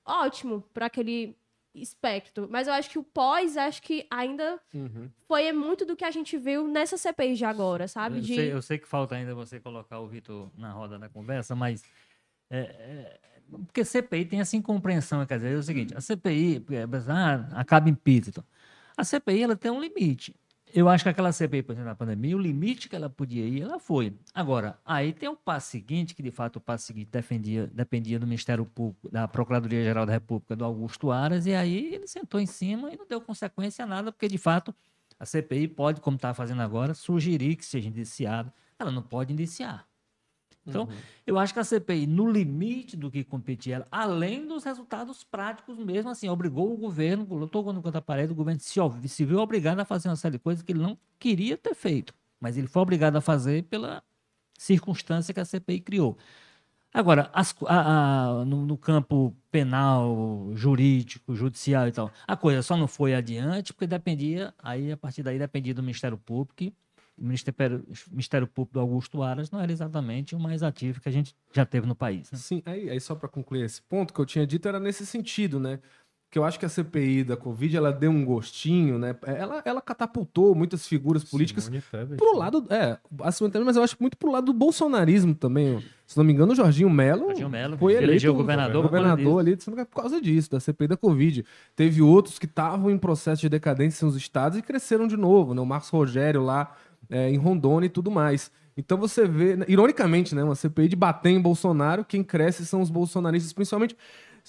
[0.06, 1.39] ótimo para aquele
[1.74, 5.10] espectro, mas eu acho que o pós, acho que ainda Uhum.
[5.28, 8.18] foi muito do que a gente viu nessa CPI de agora, sabe?
[8.18, 8.36] Eu, De...
[8.36, 11.84] sei, eu sei que falta ainda você colocar o Vitor na roda da conversa, mas.
[12.50, 13.20] é, é,
[13.66, 17.90] porque CPI tem essa incompreensão, quer dizer, é o seguinte: a CPI é, ah, acaba
[17.90, 18.44] implícito.
[18.96, 20.36] A CPI ela tem um limite.
[20.74, 23.62] Eu acho que aquela CPI, por exemplo, na pandemia, o limite que ela podia ir,
[23.62, 24.14] ela foi.
[24.34, 28.28] Agora, aí tem o passo seguinte, que de fato o passo seguinte defendia, dependia do
[28.28, 32.94] Ministério Público, da Procuradoria-Geral da República, do Augusto Aras, e aí ele sentou em cima
[32.94, 34.74] e não deu consequência a nada, porque de fato
[35.20, 38.54] a CPI pode, como está fazendo agora, sugerir que seja indiciado.
[38.78, 39.89] Ela não pode indiciar.
[40.68, 40.90] Então, Uhum.
[41.26, 45.78] eu acho que a CPI, no limite do que competia ela, além dos resultados práticos
[45.80, 49.40] mesmo, assim, obrigou o governo, botou no canto da parede, o governo se, se viu
[49.40, 52.14] obrigado a fazer uma série de coisas que ele não queria ter feito.
[52.40, 54.04] Mas ele foi obrigado a fazer pela
[54.58, 56.18] circunstância que a CPI criou.
[56.94, 62.76] Agora, as a- a- no, no campo penal, jurídico, judicial e tal, a coisa só
[62.76, 66.74] não foi adiante porque dependia, aí a partir daí dependia do Ministério Público,
[67.20, 71.12] o Ministério, Ministério Público do Augusto Aras não era exatamente o mais ativo que a
[71.12, 72.32] gente já teve no país.
[72.32, 72.38] né?
[72.38, 75.60] Sim, aí, aí só para concluir esse ponto que eu tinha dito era nesse sentido,
[75.60, 75.80] né?
[76.32, 79.16] Que eu acho que a CPI da Covid ela deu um gostinho, né?
[79.26, 83.00] Ela, ela catapultou muitas figuras políticas Simone Tebet, pro lado, é,
[83.50, 85.84] também, mas eu acho muito pro lado do bolsonarismo também.
[86.06, 89.58] Se não me engano, o Jorginho Melo Jorginho Melo foi eleito elegeu governador governador ali
[89.58, 91.44] por causa disso, da CPI da Covid.
[91.76, 95.62] Teve outros que estavam em processo de decadência nos estados e cresceram de novo, né?
[95.62, 96.76] O Marcos Rogério lá
[97.10, 98.52] é, em Rondônia e tudo mais.
[98.78, 102.90] Então você vê, ironicamente, né, uma CPI de bater em Bolsonaro, quem cresce são os
[102.90, 103.96] bolsonaristas, principalmente.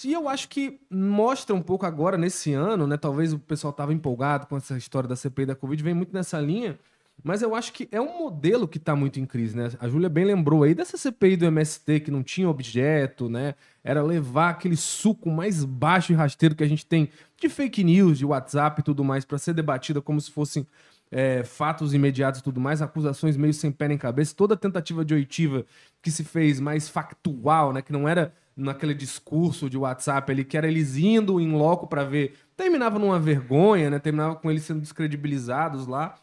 [0.05, 2.97] E eu acho que mostra um pouco agora, nesse ano, né?
[2.97, 6.41] Talvez o pessoal estava empolgado com essa história da CPI da Covid, vem muito nessa
[6.41, 6.79] linha.
[7.23, 9.71] Mas eu acho que é um modelo que está muito em crise, né?
[9.79, 13.55] A Júlia bem lembrou aí dessa CPI do MST que não tinha objeto, né?
[13.85, 18.17] Era levar aquele suco mais baixo e rasteiro que a gente tem de fake news,
[18.17, 20.67] de WhatsApp e tudo mais, para ser debatida como se fossem
[21.11, 25.15] é, fatos imediatos e tudo mais, acusações meio sem pé nem cabeça, toda tentativa de
[25.15, 25.65] oitiva
[26.01, 27.83] que se fez mais factual, né?
[27.83, 32.05] Que não era naquele discurso de WhatsApp ali, que era eles indo em loco para
[32.05, 32.35] ver.
[32.57, 33.99] Terminava numa vergonha, né?
[33.99, 36.15] Terminava com eles sendo descredibilizados lá.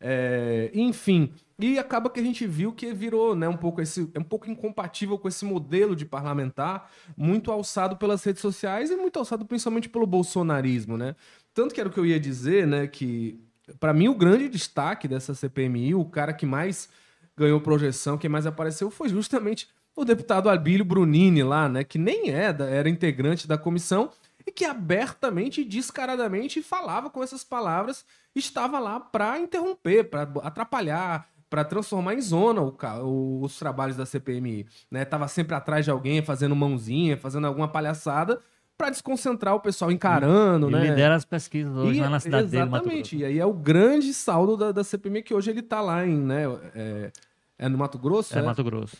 [0.00, 4.18] É, enfim, e acaba que a gente viu que virou né, um pouco esse, é
[4.18, 9.18] um pouco incompatível com esse modelo de parlamentar, muito alçado pelas redes sociais e muito
[9.18, 11.14] alçado principalmente pelo bolsonarismo, né?
[11.54, 13.40] Tanto que era o que eu ia dizer, né, que
[13.80, 16.88] para mim o grande destaque dessa CPMI, o cara que mais
[17.36, 22.30] ganhou projeção, que mais apareceu foi justamente o deputado Albílio Brunini lá, né, que nem
[22.30, 24.10] é era integrante da comissão
[24.46, 31.28] e que abertamente e descaradamente falava com essas palavras, estava lá para interromper, para atrapalhar,
[31.48, 35.04] para transformar em zona o- os trabalhos da CPMI, né?
[35.04, 38.40] Tava sempre atrás de alguém, fazendo mãozinha, fazendo alguma palhaçada
[38.76, 40.80] para desconcentrar o pessoal encarando, E né?
[40.90, 43.16] lidera as pesquisas hoje E- lá na cidade dele, Mato Exatamente.
[43.16, 46.16] E aí é o grande saldo da, da CPMI que hoje ele tá lá em,
[46.18, 46.42] né?
[46.74, 47.12] É,
[47.58, 48.36] é no Mato Grosso?
[48.36, 48.42] É, é?
[48.42, 48.96] Mato Grosso.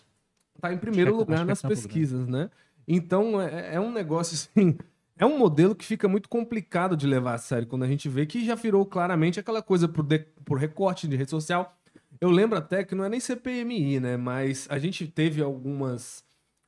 [0.61, 2.51] tá em primeiro Acho é- lugar acho é nas pesquisas, né?
[2.87, 4.77] Então é, é um negócio assim.
[5.17, 8.27] É um modelo que fica muito complicado de levar a sério quando a gente vê
[8.27, 11.77] que já virou claramente aquela coisa por, de- por recorte de rede social.
[12.21, 14.17] Eu lembro até que não é nem CPMI, né?
[14.17, 16.25] Mas a gente teve algumas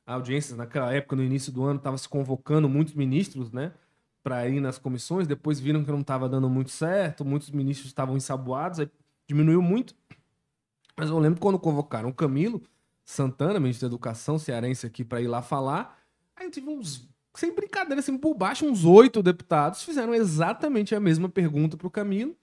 [0.07, 3.73] audiências naquela época, no início do ano, tava se convocando muitos ministros, né?
[4.23, 5.27] Para ir nas comissões.
[5.27, 8.89] Depois viram que não estava dando muito certo, muitos ministros estavam ensaboados, aí
[9.27, 9.93] diminuiu muito.
[10.97, 12.61] Mas eu lembro quando convocaram o Camilo
[13.05, 15.99] Santana, ministro da Educação cearense, aqui para ir lá falar.
[16.35, 21.29] Aí tive uns, sem brincadeira, assim, por baixo, uns oito deputados fizeram exatamente a mesma
[21.29, 22.35] pergunta pro Camilo.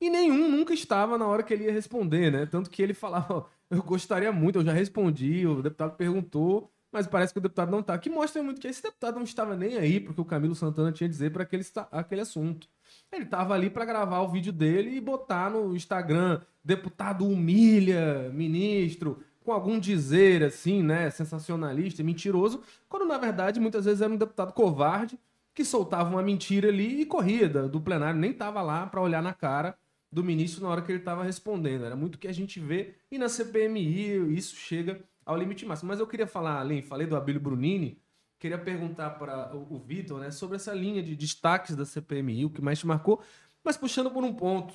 [0.00, 2.44] E nenhum nunca estava na hora que ele ia responder, né?
[2.46, 7.06] Tanto que ele falava, "Ó, eu gostaria muito, eu já respondi, o deputado perguntou, mas
[7.06, 7.96] parece que o deputado não tá.
[7.98, 11.06] Que mostra muito que esse deputado não estava nem aí porque o Camilo Santana tinha
[11.08, 12.68] a dizer para aquele, aquele assunto.
[13.10, 19.22] Ele tava ali para gravar o vídeo dele e botar no Instagram, deputado humilha ministro,
[19.42, 24.52] com algum dizer assim, né, sensacionalista, mentiroso, quando na verdade muitas vezes era um deputado
[24.52, 25.18] covarde
[25.54, 29.22] que soltava uma mentira ali e corria da- do plenário, nem tava lá para olhar
[29.22, 29.76] na cara
[30.10, 31.84] do ministro na hora que ele estava respondendo.
[31.84, 35.88] Era muito o que a gente vê e na CPMI isso chega ao limite máximo.
[35.88, 38.00] Mas eu queria falar, além, falei do Abílio Brunini,
[38.38, 42.60] queria perguntar para o, Vitor, né, sobre essa linha de destaques da CPMI, o que
[42.60, 43.22] mais te marcou,
[43.62, 44.74] mas puxando por um ponto.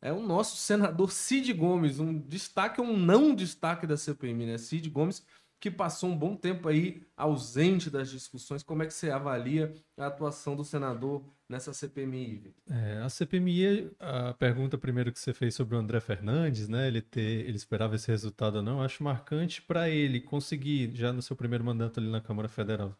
[0.00, 4.58] É o nosso senador Cid Gomes, um destaque ou um não destaque da CPMI, né?
[4.58, 5.24] Cid Gomes,
[5.58, 8.62] que passou um bom tempo aí ausente das discussões.
[8.62, 12.54] Como é que você avalia a atuação do senador nessa CPMI?
[12.68, 16.86] É, a CPMI, a pergunta primeiro que você fez sobre o André Fernandes, né?
[16.86, 21.22] Ele ter, ele esperava esse resultado ou não, acho marcante para ele conseguir, já no
[21.22, 22.96] seu primeiro mandato ali na Câmara Federal,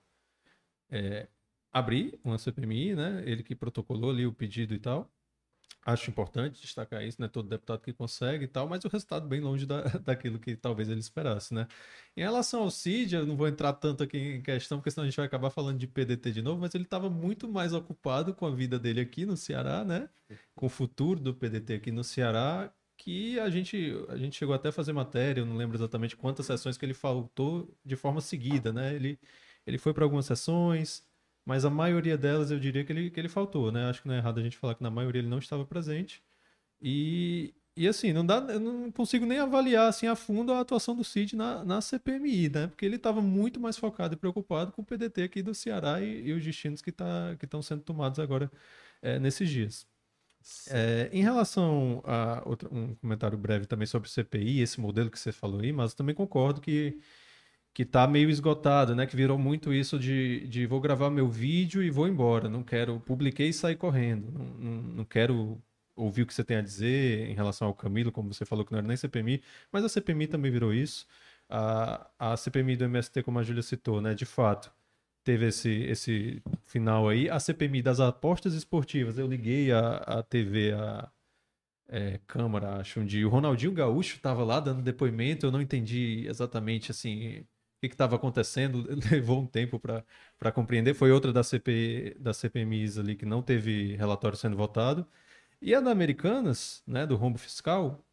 [0.90, 1.28] é,
[1.72, 3.22] abrir uma CPMI, né?
[3.26, 5.12] Ele que protocolou ali o pedido e tal.
[5.86, 7.28] Acho importante destacar isso, né?
[7.28, 10.88] Todo deputado que consegue e tal, mas o resultado bem longe da, daquilo que talvez
[10.88, 11.66] ele esperasse, né?
[12.16, 15.08] Em relação ao Cid, eu não vou entrar tanto aqui em questão, porque senão a
[15.08, 18.44] gente vai acabar falando de PDT de novo, mas ele estava muito mais ocupado com
[18.46, 20.10] a vida dele aqui no Ceará, né?
[20.54, 24.68] Com o futuro do PDT aqui no Ceará, que a gente, a gente chegou até
[24.68, 28.72] a fazer matéria, eu não lembro exatamente quantas sessões que ele faltou de forma seguida,
[28.72, 28.94] né?
[28.94, 29.18] Ele,
[29.66, 31.04] ele foi para algumas sessões,
[31.48, 33.88] mas a maioria delas eu diria que ele, que ele faltou, né?
[33.88, 36.22] Acho que não é errado a gente falar que na maioria ele não estava presente.
[36.80, 40.94] E, e assim, não dá, eu não consigo nem avaliar assim a fundo a atuação
[40.94, 42.66] do Cid na, na CPMI, né?
[42.66, 46.28] Porque ele estava muito mais focado e preocupado com o PDT aqui do Ceará e,
[46.28, 48.50] e os destinos que tá, estão sendo tomados agora
[49.00, 49.86] é, nesses dias.
[50.70, 55.18] É, em relação a outro, um comentário breve também sobre o CPI, esse modelo que
[55.18, 57.00] você falou aí, mas eu também concordo que
[57.78, 59.06] que tá meio esgotado, né?
[59.06, 62.48] Que virou muito isso de, de vou gravar meu vídeo e vou embora.
[62.48, 64.32] Não quero, publiquei e sair correndo.
[64.32, 65.62] Não, não, não quero
[65.94, 68.72] ouvir o que você tem a dizer em relação ao Camilo, como você falou que
[68.72, 71.06] não era nem CPMI, mas a CPMI também virou isso.
[71.48, 74.72] A, a CPMI do MST, como a Júlia citou, né, de fato,
[75.22, 77.30] teve esse, esse final aí.
[77.30, 81.08] A CPMI das apostas esportivas, eu liguei a, a TV, a
[81.88, 83.24] é, Câmara, acho, um dia.
[83.24, 87.46] O Ronaldinho Gaúcho estava lá dando depoimento, eu não entendi exatamente assim
[87.80, 90.94] que estava acontecendo, levou um tempo para compreender.
[90.94, 95.06] Foi outra da, CP, da CPMIs ali que não teve relatório sendo votado.
[95.60, 98.04] E a da Americanas, né, do rombo fiscal,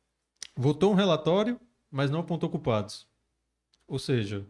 [0.55, 1.59] votou um relatório,
[1.91, 3.07] mas não apontou culpados.
[3.87, 4.45] Ou seja,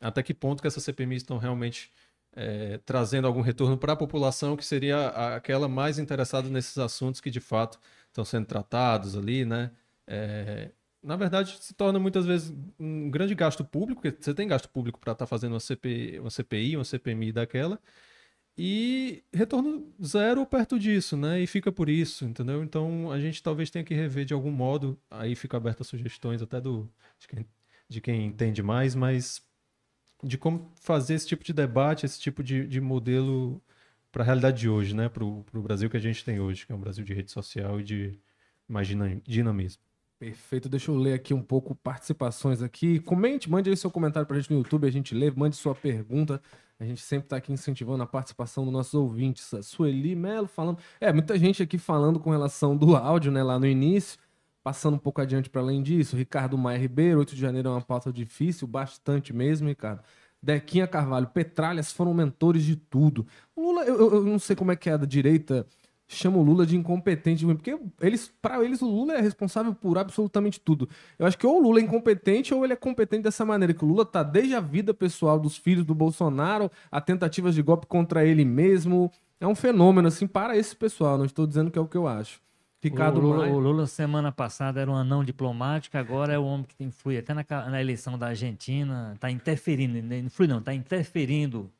[0.00, 1.90] até que ponto que essas CPMIs estão realmente
[2.32, 7.30] é, trazendo algum retorno para a população que seria aquela mais interessada nesses assuntos que
[7.30, 9.70] de fato estão sendo tratados ali, né?
[10.06, 10.70] É,
[11.04, 14.98] na verdade, se torna muitas vezes um grande gasto público, porque você tem gasto público
[14.98, 17.78] para estar tá fazendo uma, CP, uma CPI, uma CPMI daquela,
[18.56, 21.40] e retorno zero ou perto disso, né?
[21.40, 22.62] E fica por isso, entendeu?
[22.64, 24.98] Então a gente talvez tenha que rever de algum modo.
[25.10, 26.88] Aí fica aberta a sugestões até do
[27.18, 27.46] de quem,
[27.88, 29.42] de quem entende mais, mas
[30.22, 33.62] de como fazer esse tipo de debate, esse tipo de, de modelo
[34.12, 35.08] para a realidade de hoje, né?
[35.08, 37.80] Para o Brasil que a gente tem hoje, que é um Brasil de rede social
[37.80, 38.18] e de
[39.26, 39.82] dinamismo.
[40.18, 43.00] Perfeito, deixa eu ler aqui um pouco participações aqui.
[43.00, 45.74] Comente, mande aí seu comentário para a gente no YouTube, a gente lê, mande sua
[45.74, 46.40] pergunta.
[46.78, 49.52] A gente sempre está aqui incentivando a participação dos nossos ouvintes.
[49.52, 50.78] A Sueli Melo falando.
[51.00, 54.18] É, muita gente aqui falando com relação do áudio, né, lá no início.
[54.62, 56.16] Passando um pouco adiante para além disso.
[56.16, 60.02] Ricardo Maia Ribeiro, 8 de janeiro é uma pauta difícil, bastante mesmo, Ricardo.
[60.42, 63.26] Dequinha Carvalho, Petralhas foram mentores de tudo.
[63.56, 65.66] O Lula, eu, eu, não sei como é que é da direita
[66.06, 70.60] chama o Lula de incompetente, porque eles, para eles o Lula é responsável por absolutamente
[70.60, 70.88] tudo.
[71.18, 73.84] Eu acho que ou o Lula é incompetente ou ele é competente dessa maneira, que
[73.84, 77.86] o Lula tá desde a vida pessoal dos filhos do Bolsonaro, a tentativas de golpe
[77.86, 79.10] contra ele mesmo.
[79.40, 82.06] É um fenômeno assim para esse pessoal, não estou dizendo que é o que eu
[82.06, 82.42] acho.
[82.82, 86.66] Ricardo o Lula, o Lula semana passada era um anão diplomático, agora é o homem
[86.68, 91.70] que influi até na, na eleição da Argentina, está interferindo, influi não, está interferindo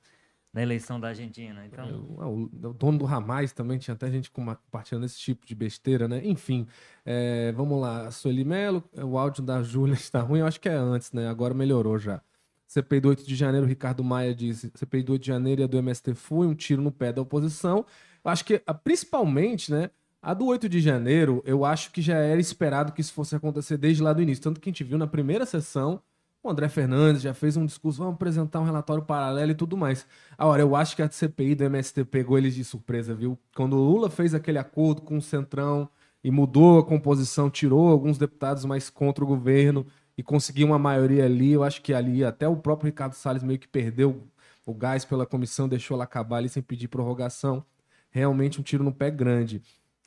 [0.54, 1.66] na eleição da Argentina.
[1.66, 1.84] Então...
[1.84, 6.06] É, o, o, dono do Ramais também tinha até gente compartilhando esse tipo de besteira,
[6.06, 6.22] né?
[6.24, 6.66] Enfim,
[7.04, 8.08] é, vamos lá.
[8.12, 11.28] Sueli Melo, o áudio da Júlia está ruim, eu acho que é antes, né?
[11.28, 12.22] Agora melhorou já.
[12.68, 15.66] CPI do 8 de janeiro, Ricardo Maia disse: CPI do 8 de janeiro e a
[15.66, 17.84] do MST foi um tiro no pé da oposição.
[18.24, 19.90] Eu acho que, principalmente, né?
[20.22, 23.76] A do 8 de janeiro, eu acho que já era esperado que isso fosse acontecer
[23.76, 24.42] desde lá do início.
[24.42, 26.00] Tanto que a gente viu na primeira sessão
[26.44, 30.06] o André Fernandes já fez um discurso, vamos apresentar um relatório paralelo e tudo mais.
[30.36, 33.38] Agora, eu acho que a CPI do MST pegou eles de surpresa, viu?
[33.56, 35.88] Quando o Lula fez aquele acordo com o Centrão
[36.22, 39.86] e mudou a composição, tirou alguns deputados mais contra o governo
[40.18, 43.58] e conseguiu uma maioria ali, eu acho que ali até o próprio Ricardo Salles meio
[43.58, 44.28] que perdeu
[44.66, 47.64] o gás pela comissão, deixou ela acabar ali sem pedir prorrogação.
[48.10, 49.62] Realmente um tiro no pé grande.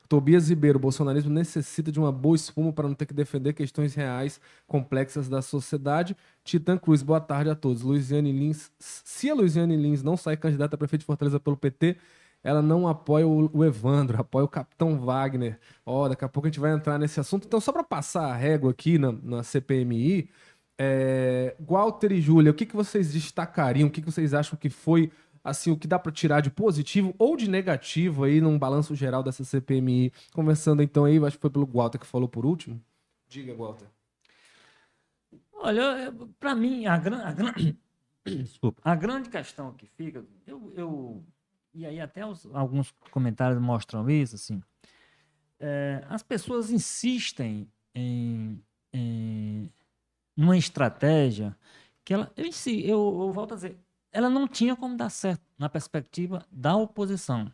[0.07, 3.93] Tobias Ribeiro, o bolsonarismo necessita de uma boa espuma para não ter que defender questões
[3.93, 6.15] reais, complexas da sociedade.
[6.43, 7.81] Titã Cruz, boa tarde a todos.
[7.81, 11.97] Luiziane Lins, se a Luiziane Lins não sair candidata a prefeito de Fortaleza pelo PT,
[12.43, 15.59] ela não apoia o, Evandro, apoia o Capitão Wagner.
[15.85, 17.45] Ó, oh, daqui a pouco a gente vai entrar nesse assunto.
[17.45, 20.29] Então, só para passar a régua aqui na, na CPMI,
[20.77, 23.87] é, Walter e Júlia, o que, que vocês destacariam?
[23.87, 25.11] O que, que vocês acham que foi
[25.49, 29.23] assim, o que dá para tirar de positivo ou de negativo aí num balanço geral
[29.23, 30.11] dessa CPMI.
[30.33, 32.81] Conversando então aí, acho que foi pelo Walter que falou por último.
[33.29, 33.87] Diga, Walter.
[35.53, 37.53] Olha, para mim, a, gran, a, gran...
[38.25, 38.81] Desculpa.
[38.83, 41.23] a grande questão que fica, eu, eu
[41.73, 44.61] e aí até os, alguns comentários mostram isso, assim,
[45.59, 49.71] é, as pessoas insistem em, em
[50.35, 51.55] numa estratégia
[52.03, 53.77] que ela, eu, eu, eu volto a dizer,
[54.17, 57.51] ela não tinha como dar certo na perspectiva da oposição.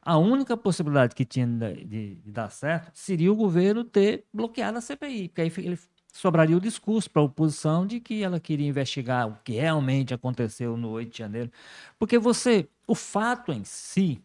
[0.00, 4.78] A única possibilidade que tinha de, de, de dar certo seria o governo ter bloqueado
[4.78, 5.78] a CPI, porque aí ele
[6.10, 10.78] sobraria o discurso para a oposição de que ela queria investigar o que realmente aconteceu
[10.78, 11.52] no 8 de janeiro.
[11.98, 14.18] Porque você, o fato em si,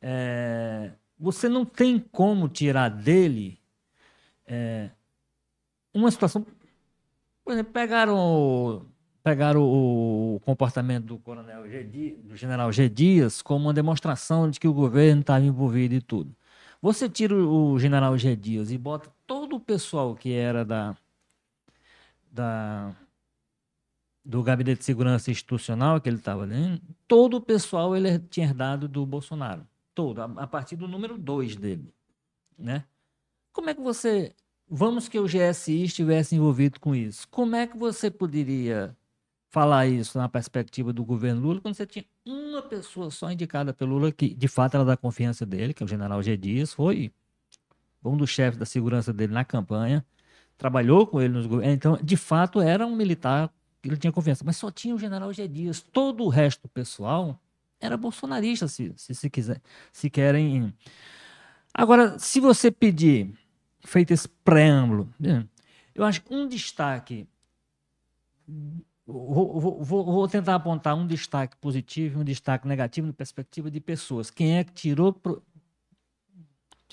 [0.00, 3.60] é, você não tem como tirar dele
[4.46, 4.88] é,
[5.92, 6.46] uma situação.
[7.44, 8.93] Por exemplo, pegaram
[9.24, 11.82] pegaram o, o comportamento do coronel G.
[12.22, 12.88] Do general G.
[12.88, 16.36] Dias como uma demonstração de que o governo estava envolvido e tudo.
[16.80, 18.36] Você tira o general G.
[18.36, 19.10] Dias e bota
[19.64, 20.96] pessoal que era da,
[22.30, 22.94] da
[24.24, 28.88] do gabinete de segurança institucional que ele estava lendo, todo o pessoal ele tinha herdado
[28.88, 29.66] do Bolsonaro.
[29.94, 31.92] Todo, a, a partir do número 2 dele.
[32.58, 32.84] Né?
[33.52, 34.34] Como é que você.
[34.68, 37.28] Vamos que o GSI estivesse envolvido com isso.
[37.28, 38.96] Como é que você poderia
[39.54, 43.92] falar isso na perspectiva do governo Lula quando você tinha uma pessoa só indicada pelo
[43.92, 46.36] Lula que de fato era da confiança dele, que é o general G.
[46.36, 47.12] Dias, foi
[48.04, 50.04] um dos chefes da segurança dele na campanha,
[50.58, 51.76] trabalhou com ele nos governos.
[51.76, 53.48] Então, de fato, era um militar
[53.80, 54.42] que ele tinha confiança.
[54.44, 55.46] Mas só tinha o general G.
[55.46, 55.80] Dias.
[55.80, 57.40] Todo o resto do pessoal
[57.80, 59.62] era bolsonarista, se, se, se quiser,
[59.92, 60.74] se querem.
[61.72, 63.32] Agora, se você pedir,
[63.84, 65.08] feito esse preâmbulo,
[65.94, 67.28] eu acho que um destaque.
[69.06, 73.78] Vou, vou, vou, tentar apontar um destaque positivo e um destaque negativo na perspectiva de
[73.78, 74.30] pessoas.
[74.30, 75.12] Quem é que tirou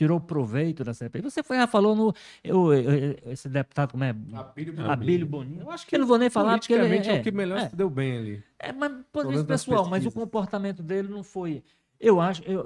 [0.01, 1.21] tirou proveito da CPI.
[1.21, 2.13] Você foi, falou no.
[2.43, 4.09] Eu, eu, esse deputado, como é?
[4.33, 4.91] Abílio Boninho.
[4.91, 5.61] Abílio Boninho.
[5.61, 7.59] Eu acho que eu não vou nem falar porque ele é, é o que melhor
[7.59, 8.43] é, se deu bem ali.
[8.57, 11.63] É, mas por isso, pessoal, mas o comportamento dele não foi.
[11.99, 12.41] Eu acho.
[12.43, 12.59] Eu,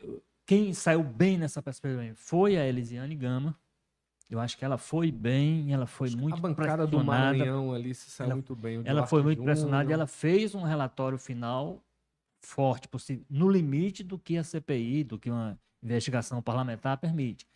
[0.00, 3.56] eu, quem saiu bem nessa perspectiva foi a Elisiane Gama.
[4.28, 7.94] Eu acho que ela foi bem, ela foi acho muito A bancada do Maranhão ali
[7.94, 8.82] se saiu ela, muito bem.
[8.84, 11.80] Ela foi muito pressionada e ela fez um relatório final
[12.40, 12.88] forte,
[13.28, 17.46] no limite do que a CPI, do que uma investigação parlamentar permite.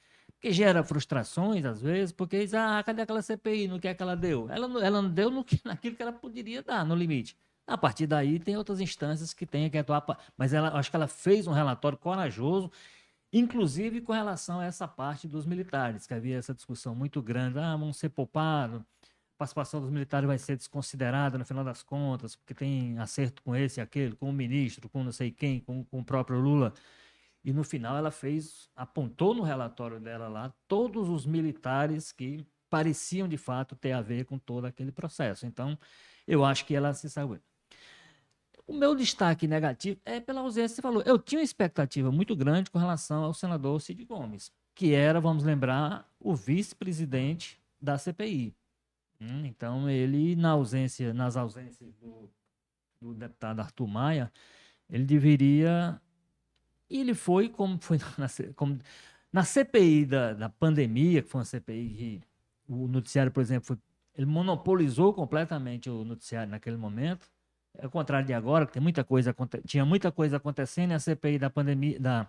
[0.41, 4.03] Que gera frustrações, às vezes, porque diz, ah, cadê aquela CPI, no que é que
[4.03, 4.49] ela deu?
[4.49, 7.37] Ela, ela não deu no que, naquilo que ela poderia dar, no limite.
[7.67, 10.05] A partir daí, tem outras instâncias que têm que atuar.
[10.37, 12.71] Mas ela, acho que ela fez um relatório corajoso,
[13.33, 17.59] inclusive com relação a essa parte dos militares, que havia essa discussão muito grande.
[17.59, 22.37] Ah, vão ser poupados, a participação dos militares vai ser desconsiderada no final das contas,
[22.37, 25.85] porque tem acerto com esse e aquele, com o ministro, com não sei quem, com,
[25.85, 26.73] com o próprio Lula.
[27.43, 33.27] E no final ela fez, apontou no relatório dela lá todos os militares que pareciam
[33.27, 35.47] de fato ter a ver com todo aquele processo.
[35.47, 35.79] Então,
[36.27, 37.41] eu acho que ela se saiu.
[38.71, 41.03] O meu destaque negativo é pela ausência, você falou.
[41.05, 45.43] Eu tinha uma expectativa muito grande com relação ao senador Cid Gomes, que era, vamos
[45.43, 48.55] lembrar, o vice-presidente da CPI.
[49.21, 52.31] Hum, então, ele, na ausência, nas ausências do,
[53.03, 54.33] do deputado Arthur Maia,
[54.89, 56.01] ele deveria
[56.89, 58.79] e ele foi, como foi na, como,
[59.33, 62.21] na CPI da, da pandemia, que foi uma CPI que
[62.69, 63.79] o noticiário, por exemplo, foi,
[64.15, 67.29] ele monopolizou completamente o noticiário naquele momento.
[67.79, 70.99] É o contrário de agora, que tem muita coisa, tinha muita coisa acontecendo e a
[70.99, 72.27] CPI da pandemia, da,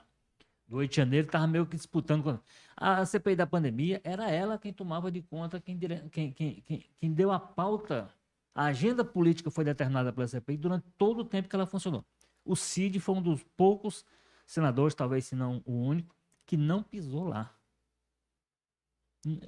[0.67, 2.39] do 8 de janeiro estava meio que disputando.
[2.77, 5.77] A CPI da pandemia era ela quem tomava de conta, quem,
[6.11, 8.09] quem, quem, quem deu a pauta.
[8.53, 12.05] A agenda política foi determinada pela CPI durante todo o tempo que ela funcionou.
[12.45, 14.05] O CID foi um dos poucos
[14.45, 17.53] senadores, talvez se não o único, que não pisou lá.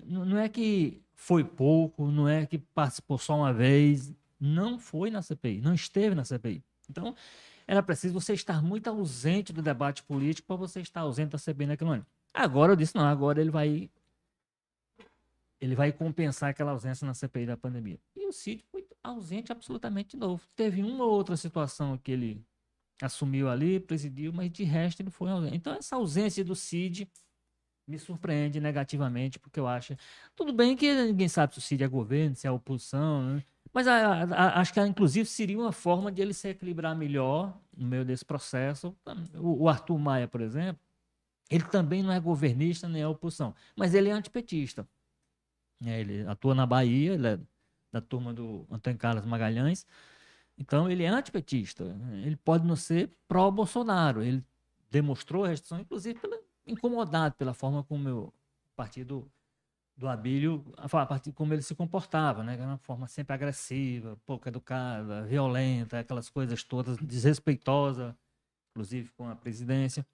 [0.06, 5.22] não é que foi pouco, não é que participou só uma vez, não foi na
[5.22, 6.64] CPI, não esteve na CPI.
[6.90, 7.16] Então,
[7.68, 11.68] era preciso você estar muito ausente do debate político para você estar ausente da CPI
[11.68, 12.08] naquele momento.
[12.34, 13.90] Agora eu disse, não, agora ele vai
[15.62, 17.98] ele vai compensar aquela ausência na CPI da pandemia.
[18.14, 20.46] E o Cid foi ausente absolutamente de novo.
[20.58, 22.46] Teve uma ou outra situação que ele
[23.02, 25.56] assumiu ali, presidiu, mas de resto ele foi ausente.
[25.56, 27.10] Então essa ausência do Cid
[27.88, 29.96] me surpreende negativamente, porque eu acho.
[30.36, 33.44] Tudo bem que ninguém sabe se o Cid é governo, se é oposição, né?
[33.74, 37.88] Mas a, a, acho que inclusive seria uma forma de ele se equilibrar melhor no
[37.88, 38.96] meio desse processo.
[39.36, 40.80] O, o Arthur Maia, por exemplo,
[41.50, 44.88] ele também não é governista nem é oposição, mas ele é antipetista.
[45.86, 47.40] É, ele atua na Bahia, ele é
[47.92, 49.86] da turma do Antônio Carlos Magalhães.
[50.58, 51.84] Então ele é antipetista.
[52.24, 54.24] Ele pode não ser pró-Bolsonaro.
[54.24, 54.44] Ele
[54.90, 58.34] demonstrou a restrição, inclusive pela, incomodado pela forma como o
[58.76, 59.30] partido
[59.96, 62.54] do Abílio, a partir como ele se comportava, né?
[62.54, 68.18] Era uma forma sempre agressiva, pouco educada, violenta, aquelas coisas todas, desrespeitosa,
[68.72, 70.06] inclusive com a presidência.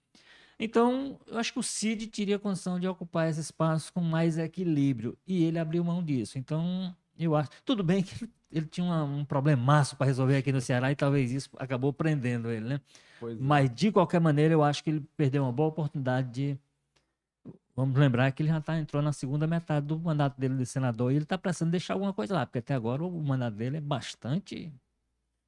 [0.58, 5.16] Então, eu acho que o Cid teria condição de ocupar esse espaço com mais equilíbrio,
[5.26, 6.38] e ele abriu mão disso.
[6.38, 7.50] Então, eu acho.
[7.64, 11.32] Tudo bem que ele tinha uma, um problemaço para resolver aqui no Ceará e talvez
[11.32, 12.80] isso acabou prendendo ele, né?
[13.22, 13.34] É.
[13.40, 16.58] Mas, de qualquer maneira, eu acho que ele perdeu uma boa oportunidade de.
[17.80, 21.10] Vamos lembrar que ele já tá, entrou na segunda metade do mandato dele de senador
[21.10, 23.80] e ele está precisando deixar alguma coisa lá, porque até agora o mandato dele é
[23.80, 24.70] bastante.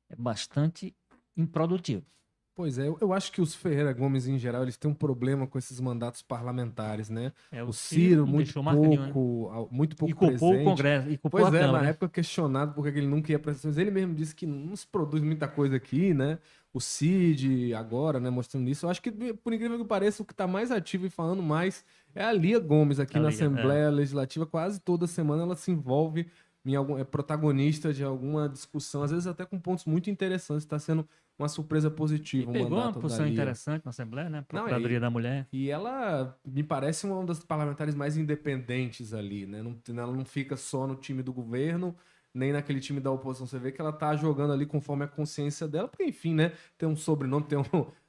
[0.08, 0.96] É bastante
[1.36, 2.06] improdutivo.
[2.54, 5.46] Pois é, eu, eu acho que os Ferreira Gomes, em geral, eles têm um problema
[5.46, 7.32] com esses mandatos parlamentares, né?
[7.50, 8.72] É, O Ciro, não muito né?
[8.74, 10.64] pouco, ao- muito pouco E culpou o presente.
[10.68, 11.82] Congresso, e Pois é, Câmara.
[11.82, 14.86] na época questionado porque ele nunca ia para essas Ele mesmo disse que não se
[14.86, 16.38] produz muita coisa aqui, né?
[16.74, 18.84] O Cid agora, né, mostrando isso.
[18.86, 21.84] Eu acho que, por incrível que pareça, o que está mais ativo e falando mais
[22.14, 24.44] é a Lia Gomes aqui A na Lia, Assembleia Legislativa.
[24.46, 26.26] Quase toda semana ela se envolve
[26.64, 30.64] em algum, é protagonista de alguma discussão, às vezes até com pontos muito interessantes.
[30.64, 31.06] Está sendo
[31.38, 34.38] uma surpresa E positiva o pegou uma mandato da posição interessante na Assembleia, né?
[34.38, 35.48] Não, Procuradoria da Mulher.
[35.52, 39.62] E ela me parece uma das parlamentares mais independentes ali, né?
[39.62, 41.96] Não, ela não fica só no time do governo,
[42.32, 43.46] nem naquele time da oposição.
[43.46, 46.52] Você vê que ela tá jogando ali conforme a consciência dela, porque, enfim, né?
[46.78, 47.64] Tem um sobrenome, tem um,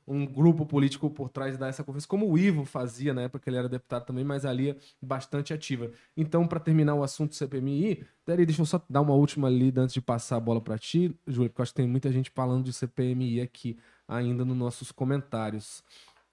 [0.07, 3.57] um grupo político por trás dessa conferência, como o Ivo fazia na época que ele
[3.57, 5.91] era deputado também, mas ali é bastante ativa.
[6.15, 9.93] Então, para terminar o assunto CPMI, Dari, deixa eu só dar uma última lida antes
[9.93, 12.63] de passar a bola para ti, Júlio, porque eu acho que tem muita gente falando
[12.63, 13.77] de CPMI aqui
[14.07, 15.83] ainda nos nossos comentários.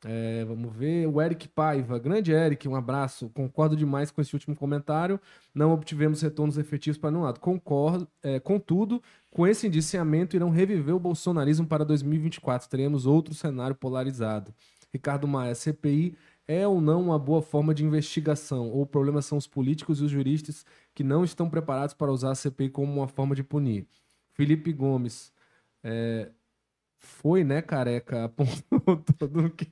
[0.04, 1.06] É, vamos ver.
[1.06, 1.98] O Eric Paiva.
[1.98, 3.28] Grande Eric, um abraço.
[3.30, 5.20] Concordo demais com esse último comentário.
[5.54, 7.40] Não obtivemos retornos efetivos para nenhum lado.
[7.40, 8.08] Concordo.
[8.22, 12.68] é, contudo, com esse indiciamento, irão reviver o bolsonarismo para 2024.
[12.68, 14.54] Teremos outro cenário polarizado.
[14.92, 16.16] Ricardo Maia, CPI
[16.48, 18.70] é ou não uma boa forma de investigação?
[18.70, 22.32] Ou o problema são os políticos e os juristas que não estão preparados para usar
[22.32, 23.86] a CPI como uma forma de punir?
[24.32, 25.32] Felipe Gomes.
[25.84, 26.30] é,
[27.00, 28.24] foi, né, careca?
[28.26, 29.66] Apontou todo que.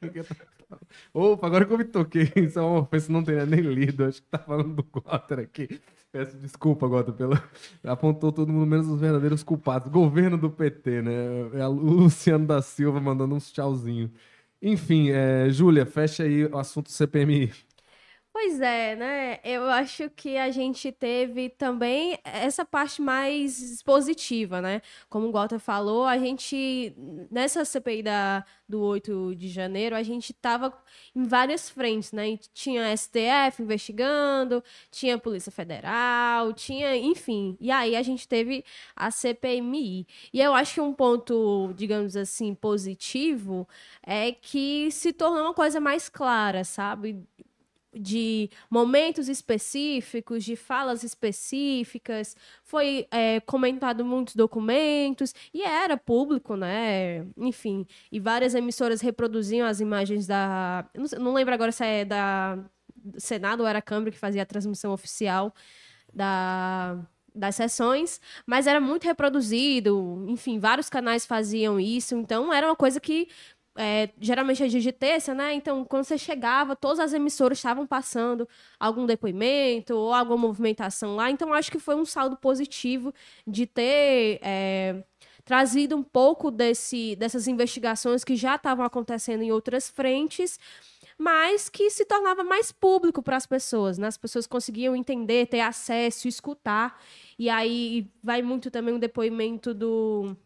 [1.12, 4.04] Opa, agora que eu me toquei, isso é uma ofensa, não teria nem lido.
[4.04, 5.80] Acho que tá falando do Gotter aqui.
[6.10, 7.40] Peço desculpa, Gotter, pelo.
[7.84, 9.90] Apontou todo mundo, menos os verdadeiros culpados.
[9.90, 11.12] Governo do PT, né?
[11.54, 14.10] É o Luciano da Silva mandando uns tchauzinho.
[14.60, 17.52] Enfim, é, Júlia, fecha aí o assunto CPMI.
[18.40, 19.40] Pois é, né?
[19.42, 24.80] Eu acho que a gente teve também essa parte mais positiva, né?
[25.08, 26.94] Como o Walter falou, a gente,
[27.30, 30.72] nessa CPI da, do 8 de janeiro, a gente tava
[31.16, 32.30] em várias frentes, né?
[32.30, 37.56] E Tinha STF investigando, tinha Polícia Federal, tinha, enfim.
[37.60, 38.64] E aí a gente teve
[38.94, 40.06] a CPMI.
[40.32, 43.68] E eu acho que um ponto, digamos assim, positivo
[44.00, 47.26] é que se tornou uma coisa mais clara, sabe?
[47.98, 57.26] De momentos específicos, de falas específicas, foi é, comentado muitos documentos e era público, né?
[57.36, 60.88] Enfim, e várias emissoras reproduziam as imagens da,
[61.18, 62.58] não, lembro agora se é da
[62.96, 65.54] do Senado ou era a Câmara que fazia a transmissão oficial
[66.12, 66.98] da
[67.34, 72.98] das sessões, mas era muito reproduzido, enfim, vários canais faziam isso, então era uma coisa
[72.98, 73.28] que
[73.80, 75.54] é, geralmente é dia de terça, né?
[75.54, 78.48] Então, quando você chegava, todas as emissoras estavam passando
[78.78, 81.30] algum depoimento ou alguma movimentação lá.
[81.30, 83.14] Então, acho que foi um saldo positivo
[83.46, 85.04] de ter é,
[85.44, 90.58] trazido um pouco desse, dessas investigações que já estavam acontecendo em outras frentes,
[91.16, 94.08] mas que se tornava mais público para as pessoas, né?
[94.08, 97.00] As pessoas conseguiam entender, ter acesso, escutar.
[97.38, 100.36] E aí vai muito também o depoimento do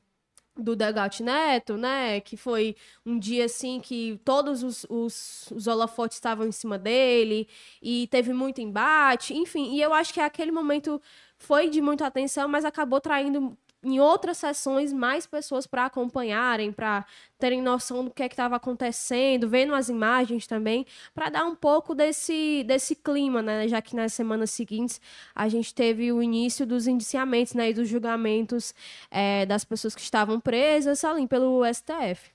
[0.63, 2.21] do Delgatti Neto, né?
[2.21, 7.49] Que foi um dia assim que todos os, os, os holofotes estavam em cima dele
[7.83, 9.75] e teve muito embate, enfim.
[9.75, 11.01] E eu acho que aquele momento
[11.37, 17.05] foi de muita atenção, mas acabou traindo em outras sessões mais pessoas para acompanharem, para
[17.39, 21.95] terem noção do que é estava acontecendo, vendo as imagens também, para dar um pouco
[21.95, 23.67] desse, desse clima, né?
[23.67, 25.01] Já que nas semanas seguintes
[25.35, 27.71] a gente teve o início dos indiciamentos, né?
[27.71, 28.75] E dos julgamentos
[29.11, 32.31] é, das pessoas que estavam presas ali pelo STF.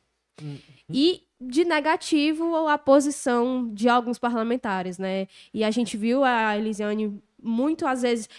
[0.89, 5.28] E de negativo a posição de alguns parlamentares, né?
[5.54, 8.30] E a gente viu a Elisiane muito às vezes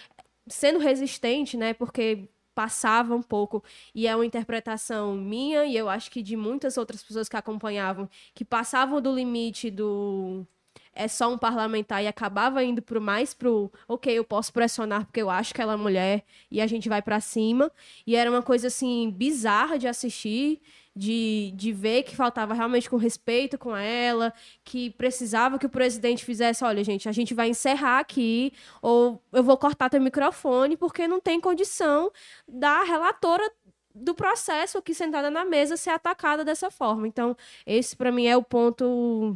[0.47, 1.73] sendo resistente, né?
[1.73, 2.27] Porque
[2.59, 3.63] passava um pouco
[3.95, 8.09] e é uma interpretação minha e eu acho que de muitas outras pessoas que acompanhavam
[8.35, 10.45] que passavam do limite do
[10.93, 15.21] é só um parlamentar e acabava indo pro mais pro, OK, eu posso pressionar porque
[15.21, 17.71] eu acho que ela é mulher e a gente vai pra cima.
[18.05, 20.59] E era uma coisa assim bizarra de assistir,
[20.95, 24.33] de, de ver que faltava realmente com respeito com ela,
[24.63, 29.43] que precisava que o presidente fizesse, olha, gente, a gente vai encerrar aqui ou eu
[29.43, 32.11] vou cortar teu microfone porque não tem condição
[32.47, 33.49] da relatora
[33.93, 37.07] do processo aqui sentada na mesa ser atacada dessa forma.
[37.07, 37.35] Então,
[37.65, 39.35] esse para mim é o ponto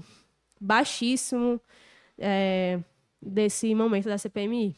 [0.59, 1.59] baixíssimo
[2.17, 2.79] é,
[3.21, 4.75] desse momento da CPMI.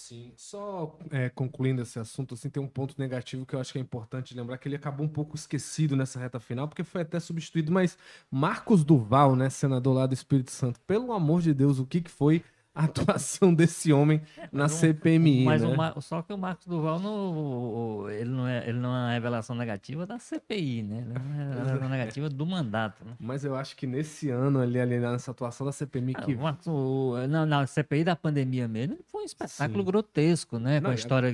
[0.00, 3.78] Sim, só é, concluindo esse assunto, assim, tem um ponto negativo que eu acho que
[3.78, 7.18] é importante lembrar, que ele acabou um pouco esquecido nessa reta final, porque foi até
[7.18, 7.98] substituído, mas
[8.30, 12.10] Marcos Duval, né, senador lá do Espírito Santo, pelo amor de Deus, o que, que
[12.10, 12.44] foi
[12.78, 14.22] a atuação desse homem
[14.52, 15.68] na o- CPMI, Mas né?
[15.68, 19.12] o Mar- só que o Marcos Duval não, ele não, é, ele não é uma
[19.12, 21.04] revelação negativa da CPI, né?
[21.04, 23.04] Ele é uma revelação negativa do mandato.
[23.04, 23.12] Né?
[23.18, 26.38] Mas eu acho que nesse ano, ali, ali nessa atuação da CPMI, Ah, que o
[26.38, 29.84] Marcos, o- não, na CPI da pandemia mesmo, foi um espetáculo Sim.
[29.86, 30.78] grotesco, né?
[30.80, 31.32] Não, com a história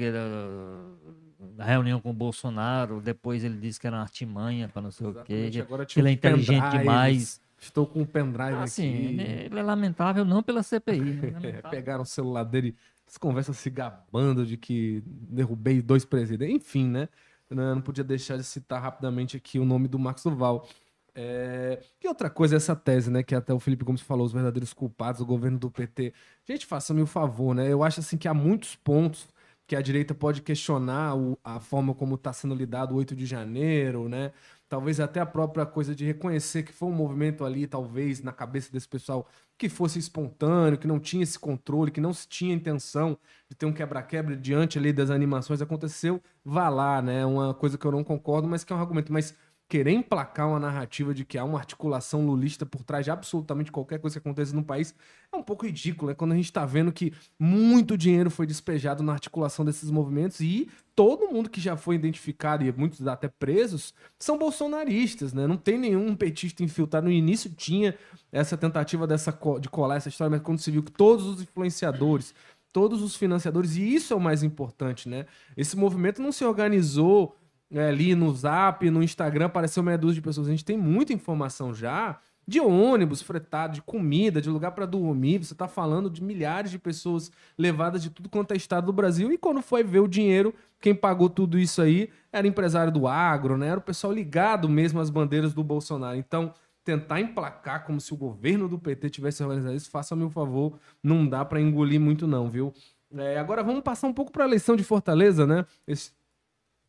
[1.57, 5.07] da reunião com o Bolsonaro, depois ele disse que era uma artimanha para não sei
[5.07, 7.41] o Exatamente, quê, agora que ele é inteligente demais.
[7.65, 9.21] Estou com um pendrive Assim, aqui.
[9.47, 11.33] ele é lamentável não pela CPI, né?
[11.65, 16.55] É, pegaram o celular dele, as conversas se gabando de que derrubei dois presidentes.
[16.55, 17.09] Enfim, né?
[17.51, 20.67] Não podia deixar de citar rapidamente aqui o nome do Marcos Duval.
[21.15, 21.81] É...
[22.03, 23.23] E outra coisa, essa tese, né?
[23.23, 26.13] Que até o Felipe Gomes falou, os verdadeiros culpados do governo do PT.
[26.47, 27.71] Gente, faça-me o favor, né?
[27.73, 29.29] Eu acho assim que há muitos pontos
[29.67, 33.25] que a direita pode questionar o- a forma como está sendo lidado o 8 de
[33.25, 34.33] janeiro, né?
[34.75, 38.73] Talvez até a própria coisa de reconhecer que foi um movimento ali, talvez, na cabeça
[38.73, 43.17] desse pessoal, que fosse espontâneo, que não tinha esse controle, que não se tinha intenção
[43.49, 45.63] de ter um quebra-quebra diante ali das animações.
[45.63, 47.25] Aconteceu, vá lá, né?
[47.25, 49.13] Uma coisa que eu não concordo, mas que é um argumento.
[49.13, 49.33] Mas
[49.69, 53.99] querer emplacar uma narrativa de que há uma articulação lulista por trás de absolutamente qualquer
[53.99, 54.95] coisa que aconteça no país
[55.33, 56.15] é um pouco ridículo, né?
[56.15, 60.69] Quando a gente tá vendo que muito dinheiro foi despejado na articulação desses movimentos e
[60.95, 65.47] todo mundo que já foi identificado e muitos até presos são bolsonaristas, né?
[65.47, 67.07] Não tem nenhum petista infiltrado.
[67.07, 67.97] No início tinha
[68.31, 71.43] essa tentativa dessa co- de colar essa história, mas quando se viu que todos os
[71.43, 72.35] influenciadores,
[72.73, 75.27] todos os financiadores, e isso é o mais importante, né?
[75.57, 77.35] Esse movimento não se organizou
[77.75, 80.47] é, ali no Zap, no Instagram, apareceu meia dúzia de pessoas.
[80.47, 85.39] A gente tem muita informação já de ônibus fretado, de comida, de lugar para dormir.
[85.39, 89.33] Você tá falando de milhares de pessoas levadas de tudo quanto é estado do Brasil.
[89.33, 93.57] E quando foi ver o dinheiro, quem pagou tudo isso aí era empresário do agro,
[93.57, 93.69] né?
[93.69, 96.17] Era o pessoal ligado mesmo às bandeiras do Bolsonaro.
[96.17, 96.55] Então,
[96.85, 101.27] tentar emplacar como se o governo do PT tivesse organizado isso, faça-me o favor, não
[101.27, 102.73] dá para engolir muito não, viu?
[103.17, 105.65] É, agora vamos passar um pouco para a eleição de Fortaleza, né?
[105.87, 106.13] Esse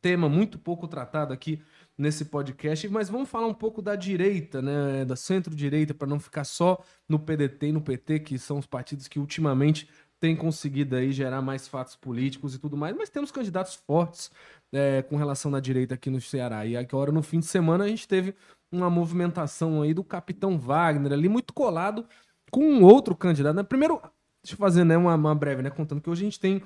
[0.01, 1.61] tema muito pouco tratado aqui
[1.97, 6.43] nesse podcast, mas vamos falar um pouco da direita, né, da centro-direita, para não ficar
[6.43, 9.87] só no PDT e no PT, que são os partidos que ultimamente
[10.19, 14.31] têm conseguido aí gerar mais fatos políticos e tudo mais, mas temos candidatos fortes
[14.73, 16.65] é, com relação à direita aqui no Ceará.
[16.65, 18.35] E agora, no fim de semana, a gente teve
[18.71, 22.05] uma movimentação aí do capitão Wagner ali, muito colado
[22.51, 23.55] com um outro candidato.
[23.55, 23.63] Né?
[23.63, 24.01] Primeiro,
[24.43, 26.61] deixa eu fazer né, uma, uma breve, né, contando que hoje a gente tem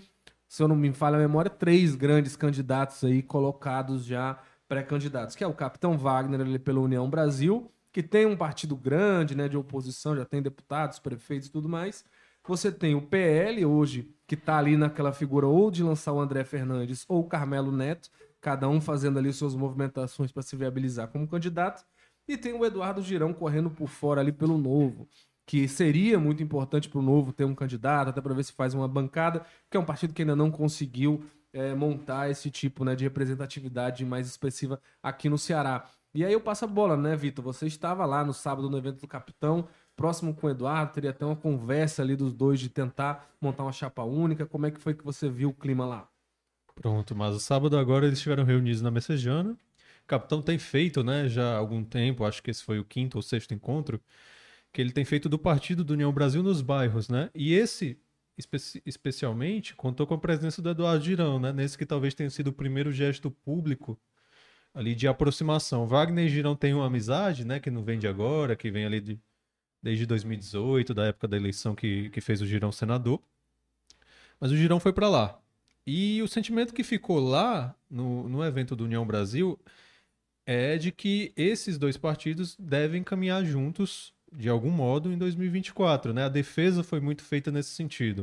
[0.49, 5.43] se eu não me falha a memória, três grandes candidatos aí colocados já pré-candidatos, que
[5.43, 9.55] é o Capitão Wagner ali pela União Brasil, que tem um partido grande, né, de
[9.55, 12.03] oposição, já tem deputados, prefeitos e tudo mais.
[12.47, 16.43] Você tem o PL hoje, que tá ali naquela figura ou de lançar o André
[16.43, 18.09] Fernandes ou o Carmelo Neto,
[18.41, 21.85] cada um fazendo ali suas movimentações para se viabilizar como candidato.
[22.27, 25.07] E tem o Eduardo Girão correndo por fora ali pelo Novo,
[25.49, 28.75] que seria muito importante para o Novo ter um candidato, até para ver se faz
[28.75, 32.95] uma bancada, que é um partido que ainda não conseguiu é, montar esse tipo né,
[32.95, 35.89] de representatividade mais expressiva aqui no Ceará.
[36.13, 37.43] E aí eu passo a bola, né, Vitor?
[37.45, 41.25] Você estava lá no sábado no evento do Capitão, próximo com o Eduardo, teria até
[41.25, 44.45] uma conversa ali dos dois de tentar montar uma chapa única.
[44.45, 46.07] Como é que foi que você viu o clima lá?
[46.75, 49.53] Pronto, mas o sábado agora eles estiveram reunidos na Messejana.
[49.53, 53.17] O capitão tem feito, né, já há algum tempo, acho que esse foi o quinto
[53.17, 53.99] ou sexto encontro,
[54.71, 57.29] que ele tem feito do Partido do União Brasil nos bairros, né?
[57.33, 57.97] E esse,
[58.37, 61.51] espe- especialmente, contou com a presença do Eduardo Girão, né?
[61.51, 63.99] Nesse que talvez tenha sido o primeiro gesto público
[64.73, 65.87] ali de aproximação.
[65.87, 69.01] Wagner e Girão têm uma amizade, né, que não vem de agora, que vem ali
[69.01, 69.19] de,
[69.81, 73.21] desde 2018, da época da eleição que, que fez o Girão senador.
[74.39, 75.39] Mas o Girão foi para lá.
[75.85, 79.59] E o sentimento que ficou lá no, no evento do União Brasil
[80.45, 86.25] é de que esses dois partidos devem caminhar juntos de algum modo em 2024, né?
[86.25, 88.21] A defesa foi muito feita nesse sentido.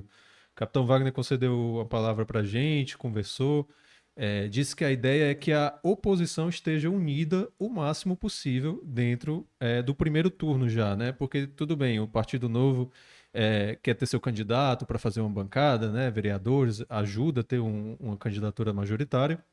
[0.52, 3.68] O capitão Wagner concedeu a palavra para a gente, conversou,
[4.16, 9.46] é, disse que a ideia é que a oposição esteja unida o máximo possível dentro
[9.60, 11.12] é, do primeiro turno já, né?
[11.12, 12.90] Porque tudo bem, o Partido Novo
[13.34, 16.10] é, quer ter seu candidato para fazer uma bancada, né?
[16.10, 19.44] Vereadores, ajuda a ter um- uma candidatura majoritária.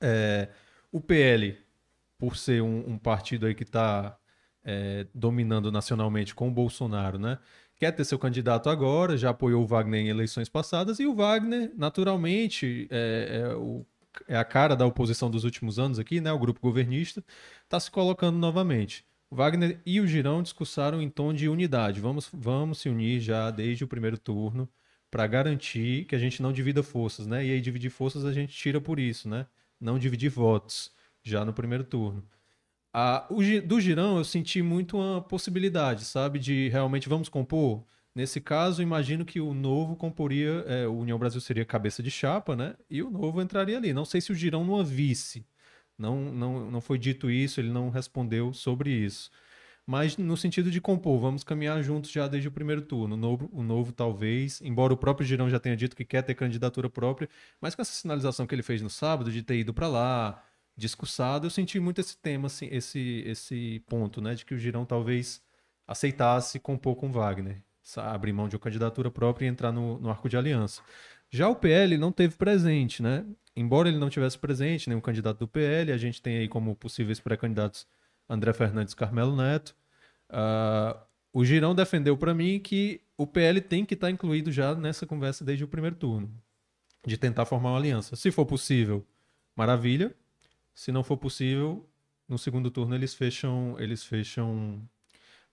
[0.00, 0.48] É,
[0.90, 1.58] o PL,
[2.18, 4.18] por ser um, um partido aí que está
[5.14, 7.38] dominando nacionalmente com o Bolsonaro, né?
[7.76, 11.72] Quer ter seu candidato agora, já apoiou o Wagner em eleições passadas, e o Wagner,
[11.76, 13.84] naturalmente, é, é o-
[14.28, 16.30] é a cara da oposição dos últimos anos aqui, né?
[16.32, 17.24] O grupo governista
[17.64, 19.04] está se colocando novamente.
[19.30, 22.00] O Wagner e o Girão discursaram em tom de unidade.
[22.00, 24.68] Vamos, vamos se unir já desde o primeiro turno
[25.10, 27.44] para garantir que a gente não divida forças, né?
[27.44, 29.46] E aí dividir forças a gente tira por isso, né?
[29.80, 30.92] Não dividir votos
[31.22, 32.22] já no primeiro turno.
[32.92, 36.38] A, o, do Girão eu senti muito uma possibilidade, sabe?
[36.38, 37.84] De realmente vamos compor,
[38.14, 42.54] Nesse caso, imagino que o Novo comporia, é, o União Brasil seria cabeça de chapa,
[42.54, 42.74] né?
[42.90, 43.92] E o Novo entraria ali.
[43.94, 45.46] Não sei se o Girão numa vice.
[45.96, 49.30] Não, não, não foi dito isso, ele não respondeu sobre isso.
[49.86, 53.14] Mas no sentido de compor, vamos caminhar juntos já desde o primeiro turno.
[53.14, 56.34] O novo, o novo talvez, embora o próprio Girão já tenha dito que quer ter
[56.34, 57.28] candidatura própria,
[57.60, 60.44] mas com essa sinalização que ele fez no sábado de ter ido para lá,
[60.82, 64.34] discursado, eu senti muito esse tema, assim, esse, esse ponto, né?
[64.34, 65.42] De que o Girão talvez
[65.86, 67.62] aceitasse compor com Wagner
[67.96, 70.82] abrir mão de uma candidatura própria e entrar no, no arco de aliança.
[71.30, 73.24] Já o PL não teve presente, né?
[73.56, 77.20] Embora ele não tivesse presente, nenhum candidato do PL, a gente tem aí como possíveis
[77.20, 77.86] pré-candidatos
[78.28, 79.74] André Fernandes Carmelo Neto.
[80.30, 80.98] Uh,
[81.32, 85.06] o Girão defendeu para mim que o PL tem que estar tá incluído já nessa
[85.06, 86.30] conversa desde o primeiro turno,
[87.06, 88.16] de tentar formar uma aliança.
[88.16, 89.06] Se for possível,
[89.56, 90.14] maravilha.
[90.74, 91.88] Se não for possível,
[92.28, 94.82] no segundo turno eles fecham, eles fecham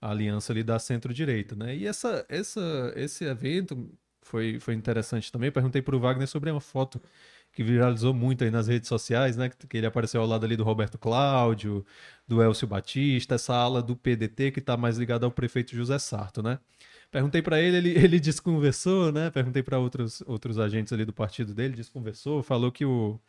[0.00, 1.76] a aliança ali da centro-direita, né?
[1.76, 3.90] E essa, essa, esse evento
[4.22, 5.50] foi, foi interessante também.
[5.50, 7.00] Perguntei para o Wagner sobre uma foto
[7.52, 9.50] que viralizou muito aí nas redes sociais, né?
[9.50, 11.84] Que ele apareceu ao lado ali do Roberto Cláudio,
[12.26, 16.42] do Elcio Batista, essa ala do PDT que está mais ligada ao prefeito José Sarto,
[16.42, 16.58] né?
[17.10, 19.30] Perguntei para ele, ele, ele desconversou, né?
[19.30, 23.20] Perguntei para outros, outros agentes ali do partido dele, desconversou, falou que, o,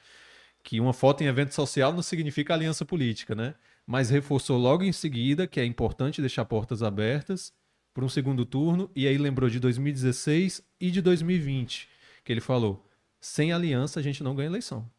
[0.64, 3.56] que uma foto em evento social não significa aliança política, né?
[3.86, 7.54] mas reforçou logo em seguida que é importante deixar portas abertas
[7.94, 11.90] para um segundo turno, e aí lembrou de 2016 e de 2020,
[12.24, 12.88] que ele falou:
[13.20, 14.90] sem aliança a gente não ganha eleição.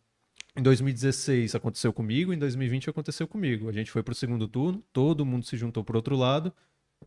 [0.54, 3.70] Em 2016 aconteceu comigo, em 2020 aconteceu comigo.
[3.70, 6.52] A gente foi para o segundo turno, todo mundo se juntou para outro lado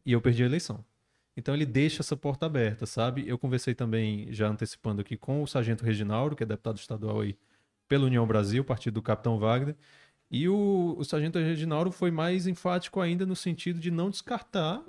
[0.04, 0.84] e eu perdi a eleição.
[1.38, 3.28] Então ele deixa essa porta aberta, sabe?
[3.28, 7.38] Eu conversei também, já antecipando aqui, com o Sargento Reginaldo, que é deputado estadual aí
[7.88, 9.76] pela União Brasil, partido do Capitão Wagner,
[10.30, 14.84] e o, o Sargento Reginaldo foi mais enfático ainda no sentido de não descartar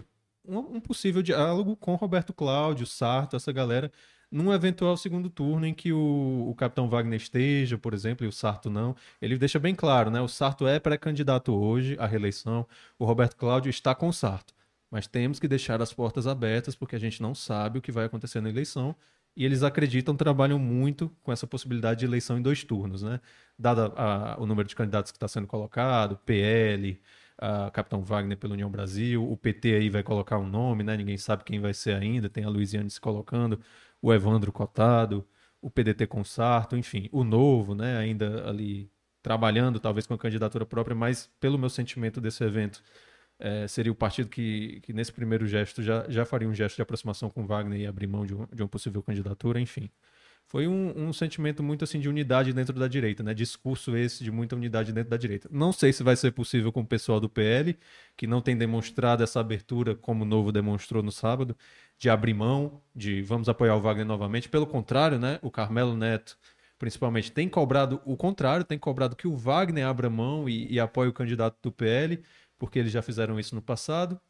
[0.44, 3.92] um, um possível diálogo com Roberto Cláudio, Sarto, essa galera,
[4.30, 8.32] num eventual segundo turno em que o, o capitão Wagner esteja, por exemplo, e o
[8.32, 8.96] Sarto não.
[9.20, 10.20] Ele deixa bem claro, né?
[10.20, 12.66] O Sarto é pré-candidato hoje à reeleição,
[12.98, 14.54] o Roberto Cláudio está com o Sarto.
[14.90, 18.04] Mas temos que deixar as portas abertas porque a gente não sabe o que vai
[18.06, 18.94] acontecer na eleição
[19.36, 23.20] e eles acreditam, trabalham muito com essa possibilidade de eleição em dois turnos, né?
[23.58, 27.00] Dada a, o número de candidatos que está sendo colocado, PL,
[27.38, 30.96] a Capitão Wagner pela União Brasil, o PT aí vai colocar um nome, né?
[30.96, 33.60] Ninguém sabe quem vai ser ainda, tem a Luiziane se colocando,
[34.00, 35.26] o Evandro cotado,
[35.60, 37.98] o PDT com Sarto, enfim, o Novo, né?
[37.98, 38.90] Ainda ali
[39.22, 42.82] trabalhando, talvez com a candidatura própria, mas pelo meu sentimento desse evento,
[43.38, 46.82] é, seria o partido que, que, nesse primeiro gesto, já, já faria um gesto de
[46.82, 49.90] aproximação com Wagner e abrir mão de, um, de uma possível candidatura, enfim.
[50.48, 53.34] Foi um, um, sentimento muito assim de unidade dentro da direita, né?
[53.34, 55.48] Discurso esse de muita unidade dentro da direita.
[55.50, 57.76] Não sei se vai ser possível com o pessoal do PL,
[58.16, 61.56] que não tem demonstrado essa abertura, como o Novo demonstrou no sábado,
[61.98, 64.48] de abrir mão, de vamos apoiar o Wagner novamente.
[64.48, 65.40] Pelo contrário, né?
[65.42, 66.38] O Carmelo Neto,
[66.78, 71.08] principalmente, tem cobrado o contrário, tem cobrado que o Wagner abra mão e, e apoie
[71.08, 72.22] o candidato do PL
[72.58, 74.20] porque eles já fizeram isso no passado.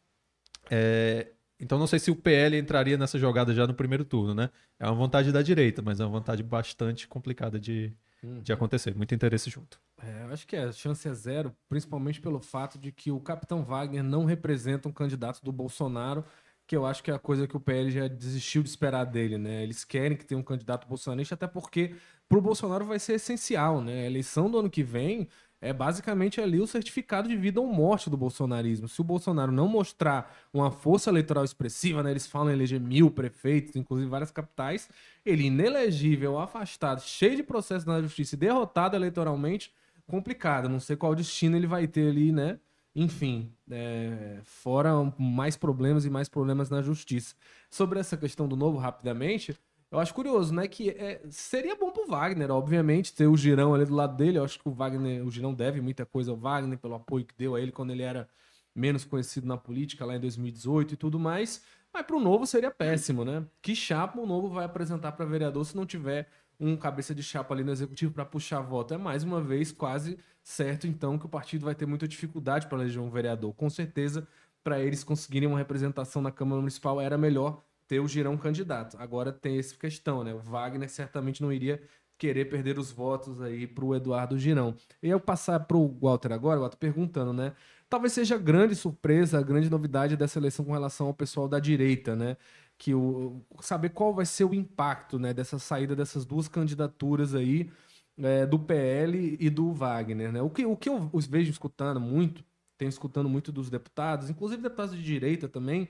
[0.70, 4.50] É, então não sei se o PL entraria nessa jogada já no primeiro turno, né?
[4.78, 8.40] É uma vontade da direita, mas é uma vontade bastante complicada de, uhum.
[8.40, 8.94] de acontecer.
[8.94, 9.80] Muito interesse junto.
[10.02, 13.64] É, eu acho que a chance é zero, principalmente pelo fato de que o capitão
[13.64, 16.24] Wagner não representa um candidato do Bolsonaro,
[16.66, 19.38] que eu acho que é a coisa que o PL já desistiu de esperar dele,
[19.38, 19.62] né?
[19.62, 21.94] Eles querem que tenha um candidato bolsonarista, até porque
[22.28, 24.02] para o Bolsonaro vai ser essencial, né?
[24.02, 25.28] A eleição do ano que vem
[25.60, 28.88] é basicamente ali o certificado de vida ou morte do bolsonarismo.
[28.88, 33.10] Se o Bolsonaro não mostrar uma força eleitoral expressiva, né, eles falam em eleger mil
[33.10, 34.88] prefeitos, inclusive várias capitais,
[35.24, 39.72] ele inelegível, afastado, cheio de processos na justiça e derrotado eleitoralmente,
[40.06, 40.68] complicado.
[40.68, 42.58] Não sei qual destino ele vai ter ali, né?
[42.94, 47.34] Enfim, é, fora mais problemas e mais problemas na justiça.
[47.70, 49.54] Sobre essa questão do novo, rapidamente,
[49.96, 50.68] eu acho curioso, né?
[50.68, 54.36] Que é, seria bom pro Wagner, obviamente, ter o Girão ali do lado dele.
[54.36, 57.34] Eu acho que o Wagner, o Girão deve muita coisa ao Wagner pelo apoio que
[57.36, 58.28] deu a ele quando ele era
[58.74, 61.62] menos conhecido na política lá em 2018 e tudo mais.
[61.94, 63.46] Mas pro Novo seria péssimo, né?
[63.62, 66.28] Que chapa o Novo vai apresentar para vereador se não tiver
[66.60, 68.92] um cabeça de chapa ali no executivo para puxar voto?
[68.92, 72.78] É mais uma vez quase certo, então, que o partido vai ter muita dificuldade para
[72.78, 73.54] eleger um vereador.
[73.54, 74.28] Com certeza,
[74.62, 78.96] para eles conseguirem uma representação na Câmara Municipal era melhor ter o Girão candidato.
[78.98, 80.34] Agora tem essa questão, né?
[80.34, 81.80] O Wagner certamente não iria
[82.18, 84.74] querer perder os votos aí para o Eduardo Girão.
[85.02, 87.52] E eu passar para o Walter agora, Walter perguntando, né?
[87.88, 91.60] Talvez seja a grande surpresa, a grande novidade dessa eleição com relação ao pessoal da
[91.60, 92.36] direita, né?
[92.78, 97.70] Que o saber qual vai ser o impacto, né, dessa saída dessas duas candidaturas aí
[98.18, 100.42] é, do PL e do Wagner, né?
[100.42, 102.44] O que, o que eu vejo escutando muito,
[102.76, 105.88] tenho escutando muito dos deputados, inclusive deputados de direita também,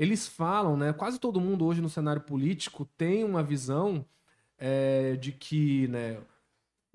[0.00, 0.94] eles falam, né?
[0.94, 4.02] Quase todo mundo hoje no cenário político tem uma visão
[4.56, 6.16] é, de que, né?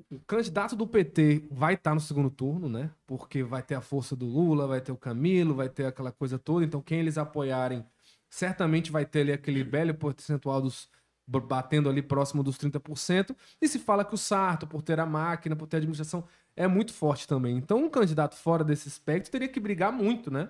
[0.09, 2.89] O candidato do PT vai estar no segundo turno, né?
[3.05, 6.39] Porque vai ter a força do Lula, vai ter o Camilo, vai ter aquela coisa
[6.39, 6.65] toda.
[6.65, 7.85] Então, quem eles apoiarem,
[8.27, 10.89] certamente vai ter ali aquele belo percentual dos
[11.27, 13.35] batendo ali próximo dos 30%.
[13.61, 16.23] E se fala que o Sarto, por ter a máquina, por ter a administração,
[16.55, 17.55] é muito forte também.
[17.55, 20.49] Então, um candidato fora desse espectro teria que brigar muito, né?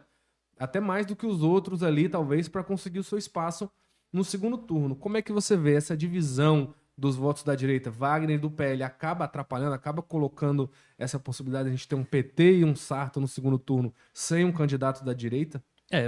[0.60, 3.70] Até mais do que os outros ali, talvez, para conseguir o seu espaço
[4.12, 4.96] no segundo turno.
[4.96, 9.26] Como é que você vê essa divisão dos votos da direita, Wagner do PL, acaba
[9.26, 13.28] atrapalhando, acaba colocando essa possibilidade de a gente ter um PT e um Sarto no
[13.28, 15.62] segundo turno sem um candidato da direita?
[15.92, 16.06] É,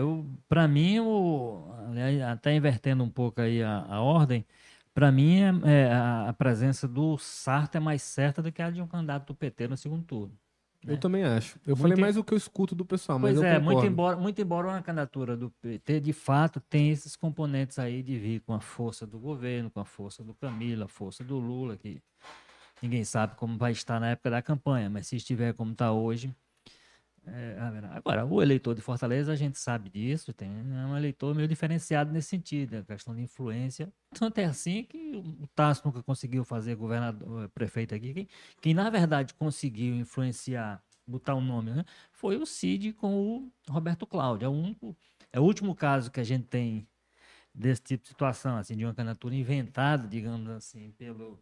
[0.47, 1.71] para mim, o,
[2.31, 4.45] até invertendo um pouco aí a, a ordem,
[4.93, 8.71] para mim é, é, a, a presença do Sarto é mais certa do que a
[8.71, 10.33] de um candidato do PT no segundo turno.
[10.87, 10.97] Eu é.
[10.97, 11.59] também acho.
[11.65, 14.15] Eu muito falei mais o que eu escuto do pessoal, mas pois é, muito embora,
[14.15, 18.53] muito embora uma candidatura do PT, de fato, tem esses componentes aí de vir com
[18.53, 22.01] a força do governo, com a força do Camilo, a força do Lula, que
[22.81, 26.33] ninguém sabe como vai estar na época da campanha, mas se estiver como está hoje,
[27.29, 27.57] é,
[27.91, 32.11] agora, o eleitor de Fortaleza, a gente sabe disso, tem, é um eleitor meio diferenciado
[32.11, 33.91] nesse sentido, a questão de influência.
[34.11, 38.13] Tanto é assim que o Tasso nunca conseguiu fazer governador, eh, prefeito aqui.
[38.13, 38.27] Quem,
[38.61, 43.51] quem na verdade conseguiu influenciar, botar o um nome, né, foi o Cid com o
[43.69, 44.45] Roberto Cláudio.
[44.45, 44.95] É o, único,
[45.31, 46.87] é o último caso que a gente tem
[47.53, 51.39] desse tipo de situação, assim, de uma candidatura inventada, digamos assim, pelo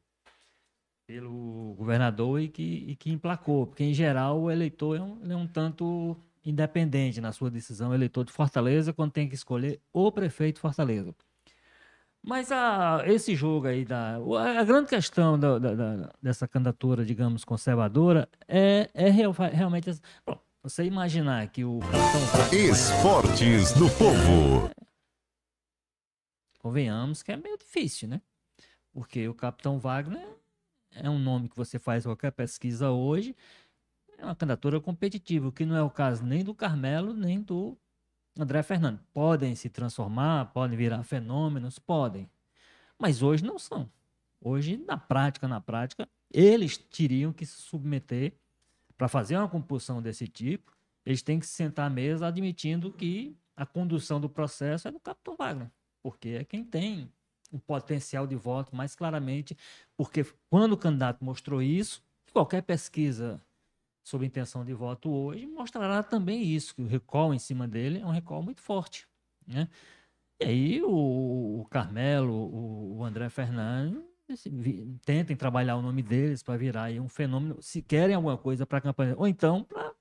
[1.07, 5.35] pelo governador e que, e que emplacou, porque em geral o eleitor é um, é
[5.35, 10.55] um tanto independente na sua decisão, eleitor de Fortaleza, quando tem que escolher o prefeito
[10.55, 11.13] de Fortaleza.
[12.27, 17.45] Mas a, esse jogo aí, da, a grande questão da, da, da dessa candidatura, digamos,
[17.45, 19.91] conservadora, é, é real, realmente.
[20.25, 21.79] Bom, você imaginar que o
[22.51, 24.71] Esportes do Povo.
[26.57, 28.19] Convenhamos que é meio difícil, né?
[28.91, 30.27] Porque o Capitão Wagner
[30.95, 33.35] é um nome que você faz qualquer pesquisa hoje,
[34.17, 37.77] é uma candidatura competitiva, que não é o caso nem do Carmelo, nem do
[38.39, 38.99] André Fernando.
[39.13, 42.29] Podem se transformar, podem virar fenômenos, podem.
[42.97, 43.89] Mas hoje não são.
[44.41, 48.33] Hoje, na prática, na prática, eles teriam que se submeter
[48.97, 50.71] para fazer uma compulsão desse tipo.
[51.05, 54.99] Eles têm que se sentar à mesa admitindo que a condução do processo é do
[54.99, 55.71] Capitão Wagner,
[56.01, 57.11] porque é quem tem
[57.51, 59.57] o potencial de voto mais claramente,
[59.95, 63.41] porque quando o candidato mostrou isso, qualquer pesquisa
[64.03, 68.05] sobre intenção de voto hoje mostrará também isso, que o recall em cima dele é
[68.05, 69.07] um recall muito forte.
[69.47, 69.67] Né?
[70.39, 74.03] E aí o, o Carmelo, o, o, André Fernandes
[75.03, 78.81] tentem trabalhar o nome deles para virar um fenômeno, se querem alguma coisa para a
[78.81, 79.93] campanha, ou então para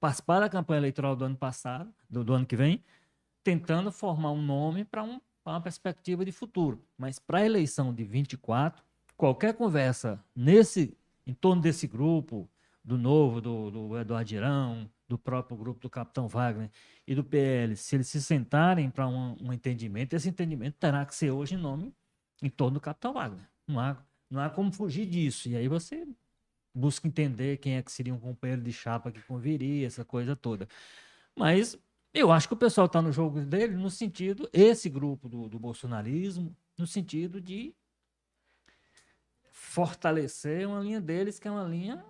[0.00, 2.84] participar da campanha eleitoral do ano passado, do, do ano que vem,
[3.42, 6.82] tentando formar um nome para um para uma perspectiva de futuro.
[6.96, 8.82] Mas para a eleição de 24,
[9.16, 12.48] qualquer conversa nesse, em torno desse grupo,
[12.82, 16.70] do Novo, do, do Eduardo Irão, do próprio grupo do Capitão Wagner
[17.06, 21.14] e do PL, se eles se sentarem para um, um, entendimento, esse entendimento terá que
[21.14, 21.94] ser hoje em nome
[22.42, 23.46] em torno do Capitão Wagner.
[23.66, 23.96] Não há,
[24.30, 25.48] não há como fugir disso.
[25.48, 26.06] E aí você
[26.74, 30.68] busca entender quem é que seria um companheiro de chapa que conviria, essa coisa toda.
[31.36, 31.78] Mas
[32.14, 35.58] eu acho que o pessoal está no jogo dele no sentido, esse grupo do, do
[35.58, 37.74] bolsonarismo, no sentido de
[39.50, 42.04] fortalecer uma linha deles, que é uma linha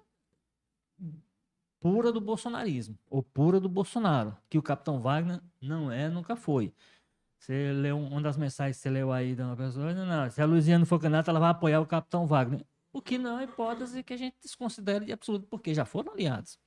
[1.81, 6.73] pura do bolsonarismo, ou pura do Bolsonaro, que o Capitão Wagner não é, nunca foi.
[7.39, 10.41] Você leu uma das mensagens que você leu aí de uma pessoa, não, não, se
[10.41, 12.65] a Luiziana for candidata, ela vai apoiar o Capitão Wagner.
[12.93, 16.59] O que não é hipótese que a gente desconsidere de absoluto, porque já foram aliados.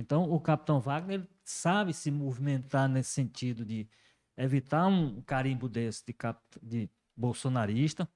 [0.00, 3.86] Então, o Capitão Wagner sabe se movimentar nesse sentido de
[4.34, 6.40] evitar um carimbo desse de, cap...
[6.62, 8.08] de bolsonarista,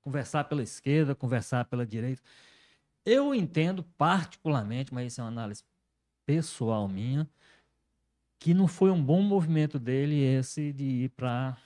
[0.00, 2.20] conversar pela esquerda, conversar pela direita.
[3.06, 5.62] Eu entendo particularmente, mas isso é uma análise
[6.26, 7.30] pessoal minha,
[8.40, 11.56] que não foi um bom movimento dele esse de ir para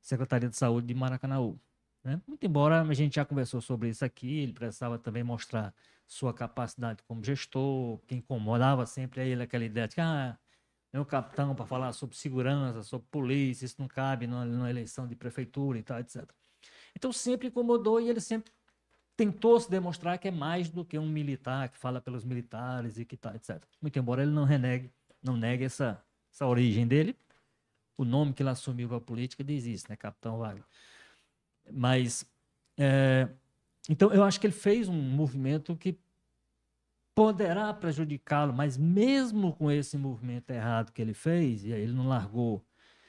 [0.00, 1.58] Secretaria de Saúde de Maracanaú.
[2.04, 2.22] Né?
[2.28, 5.74] Muito embora a gente já conversou sobre isso aqui, ele precisava também mostrar
[6.06, 10.38] sua capacidade como gestor, que incomodava sempre a ele aquela ideia de que ah,
[10.92, 15.08] é o capitão para falar sobre segurança, sobre polícia, isso não cabe numa, numa, eleição
[15.08, 16.24] de prefeitura e tal, etc.
[16.94, 18.52] Então sempre incomodou e ele sempre
[19.16, 23.04] tentou se demonstrar que é mais do que um militar que fala pelos militares e
[23.04, 23.62] que tal, etc.
[23.80, 24.90] Muito embora ele não renegue,
[25.22, 26.00] não negue essa,
[26.32, 27.16] essa origem dele,
[27.96, 30.64] o nome que ele assumiu para a política diz isso, né, Capitão Wagner.
[31.72, 32.24] Mas
[32.76, 33.28] é,
[33.88, 35.98] então, eu acho que ele fez um movimento que
[37.14, 42.08] poderá prejudicá-lo, mas mesmo com esse movimento errado que ele fez, e aí ele não
[42.08, 42.64] largou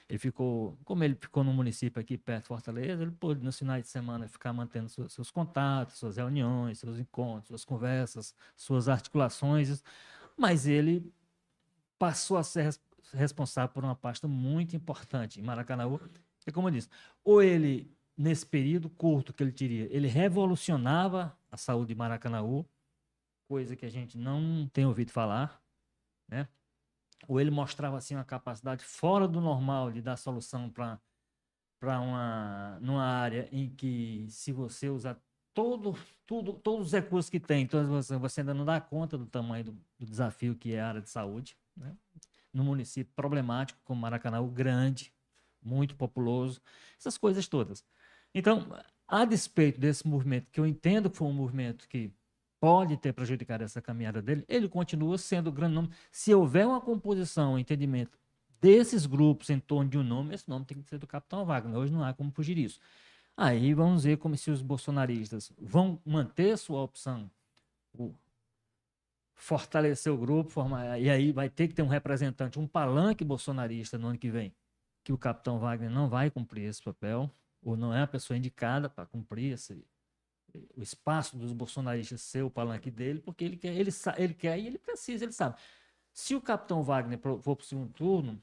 [0.10, 3.84] Ele ficou, como ele ficou no município aqui perto de Fortaleza, ele pôde, nos finais
[3.86, 9.84] de semana, ficar mantendo seus, seus contatos, suas reuniões, seus encontros, suas conversas, suas articulações,
[10.38, 11.14] mas ele
[12.00, 12.82] passou a ser res-
[13.14, 16.00] responsável por uma pasta muito importante em Maracanaú.
[16.48, 16.90] E como eu disse,
[17.24, 22.66] ou ele, nesse período curto que ele teria, ele revolucionava a saúde de Maracanaú,
[23.48, 25.62] coisa que a gente não tem ouvido falar,
[26.28, 26.48] né?
[27.28, 31.00] Ou ele mostrava assim uma capacidade fora do normal de dar solução para
[31.80, 35.20] para uma numa área em que se você usar
[35.54, 35.94] todo
[36.26, 39.66] tudo todos os recursos que tem, então você, você ainda não dá conta do tamanho
[39.66, 41.96] do, do desafio que é a área de saúde, né?
[42.54, 45.14] No município problemático como Maracanã, grande,
[45.62, 46.62] muito populoso,
[46.98, 47.84] essas coisas todas.
[48.38, 48.68] Então,
[49.08, 52.12] a despeito desse movimento, que eu entendo que foi um movimento que
[52.60, 55.90] pode ter prejudicado essa caminhada dele, ele continua sendo o grande nome.
[56.12, 58.20] Se houver uma composição, um entendimento
[58.60, 61.78] desses grupos em torno de um nome, esse nome tem que ser do Capitão Wagner.
[61.78, 62.80] Hoje não há como fugir disso.
[63.38, 67.32] Aí vamos ver como se os bolsonaristas vão manter sua opção,
[69.34, 73.98] fortalecer o grupo, formar, e aí vai ter que ter um representante, um palanque bolsonarista
[73.98, 74.54] no ano que vem,
[75.04, 77.30] que o Capitão Wagner não vai cumprir esse papel,
[77.66, 79.84] ou não é a pessoa indicada para cumprir esse,
[80.78, 84.68] o espaço dos bolsonaristas ser o palanque dele, porque ele quer, ele, ele quer e
[84.68, 85.60] ele precisa, ele sabe.
[86.14, 88.42] Se o capitão Wagner for para o segundo turno,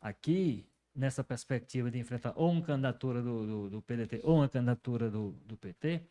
[0.00, 5.10] aqui, nessa perspectiva de enfrentar ou uma candidatura do, do, do PDT ou uma candidatura
[5.10, 6.02] do, do PT,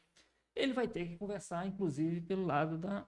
[0.55, 3.05] ele vai ter que conversar, inclusive, pelo lado da,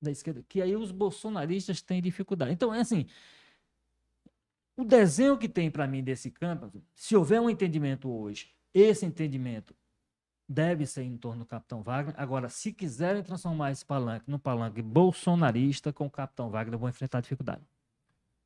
[0.00, 2.52] da esquerda, que aí os bolsonaristas têm dificuldade.
[2.52, 3.06] Então, é assim,
[4.80, 9.74] o desenho que tem para mim desse campo, se houver um entendimento hoje, esse entendimento
[10.48, 12.14] deve ser em torno do Capitão Wagner.
[12.18, 17.20] Agora, se quiserem transformar esse palanque no palanque bolsonarista com o Capitão Wagner, vão enfrentar
[17.20, 17.62] dificuldade.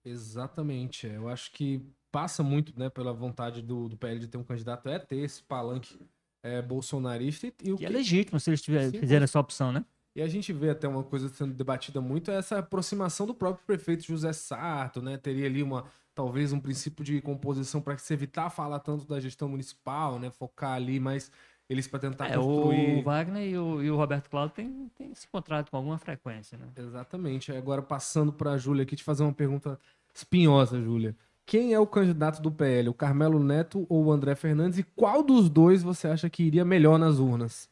[0.05, 1.07] Exatamente.
[1.07, 1.83] é, Eu acho que
[2.13, 5.43] passa muito né, pela vontade do, do PL de ter um candidato, é ter esse
[5.43, 5.99] palanque
[6.43, 7.47] é, bolsonarista.
[7.47, 9.85] E, e o Que é que- legítimo se eles tiver, Sim, fizerem essa opção, né?
[10.15, 13.67] E a gente vê até uma coisa sendo debatida muito, é essa aproximação do próprio
[13.67, 15.17] prefeito José Sarto, né?
[15.17, 19.49] Teria ali uma, talvez um princípio de composição para se evitar falar tanto da gestão
[19.49, 20.31] municipal, né?
[20.31, 21.31] Focar ali mais
[21.69, 22.99] eles para tentar É, construir.
[22.99, 26.59] o Wagner e o, e o Roberto Cláudio têm, têm se encontrado com alguma frequência,
[26.59, 26.67] né?
[26.77, 27.53] Exatamente.
[27.53, 29.79] Agora passando para a Júlia aqui, te fazer uma pergunta
[30.15, 31.17] espinhosa, Júlia.
[31.47, 34.79] Quem é o candidato do PL, o Carmelo Neto ou o André Fernandes?
[34.79, 37.69] E qual dos dois você acha que iria melhor nas urnas?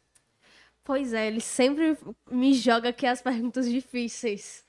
[0.84, 1.96] Pois é, ele sempre
[2.30, 4.64] me joga aqui as perguntas difíceis.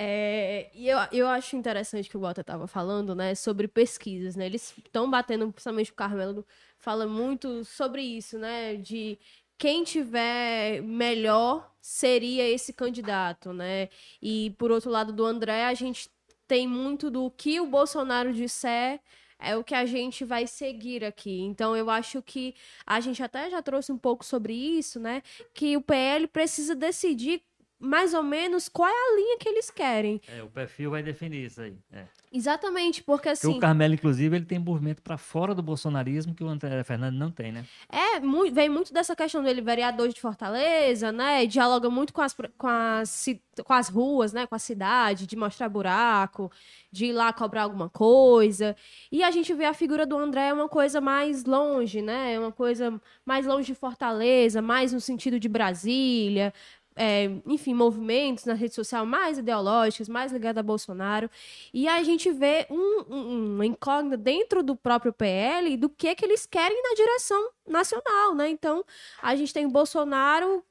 [0.00, 4.46] É, e eu, eu acho interessante que o Walter estava falando, né, sobre pesquisas, né?
[4.46, 6.46] Eles estão batendo, principalmente o Carmelo
[6.78, 8.76] fala muito sobre isso, né?
[8.76, 9.18] De
[9.58, 13.88] quem tiver melhor seria esse candidato, né?
[14.22, 16.08] E por outro lado do André, a gente
[16.46, 19.00] tem muito do que o Bolsonaro disser
[19.40, 21.40] é o que a gente vai seguir aqui.
[21.42, 22.54] Então eu acho que
[22.86, 25.22] a gente até já trouxe um pouco sobre isso, né?
[25.54, 27.42] Que o PL precisa decidir
[27.78, 30.20] mais ou menos qual é a linha que eles querem.
[30.28, 31.74] É, o perfil vai definir isso aí.
[31.92, 32.04] É.
[32.30, 33.56] Exatamente, porque Porque assim.
[33.56, 37.30] o Carmelo, inclusive, ele tem movimento para fora do bolsonarismo que o André Fernandes não
[37.30, 37.64] tem, né?
[37.90, 41.46] É, mu- vem muito dessa questão dele, vereador de Fortaleza, né?
[41.46, 43.26] Dialoga muito com as, com, as,
[43.64, 44.46] com as ruas, né?
[44.46, 46.52] Com a cidade, de mostrar buraco,
[46.92, 48.76] de ir lá cobrar alguma coisa.
[49.10, 52.38] E a gente vê a figura do André uma coisa mais longe, né?
[52.38, 56.52] Uma coisa mais longe de Fortaleza, mais no sentido de Brasília.
[56.98, 61.30] É, enfim, movimentos na rede social mais ideológicos, mais ligados a Bolsonaro.
[61.72, 66.24] E a gente vê um, um- uma incógnita dentro do próprio PL do que, que
[66.24, 68.48] eles querem na direção nacional, né?
[68.50, 68.84] Então,
[69.22, 70.64] a gente tem o Bolsonaro,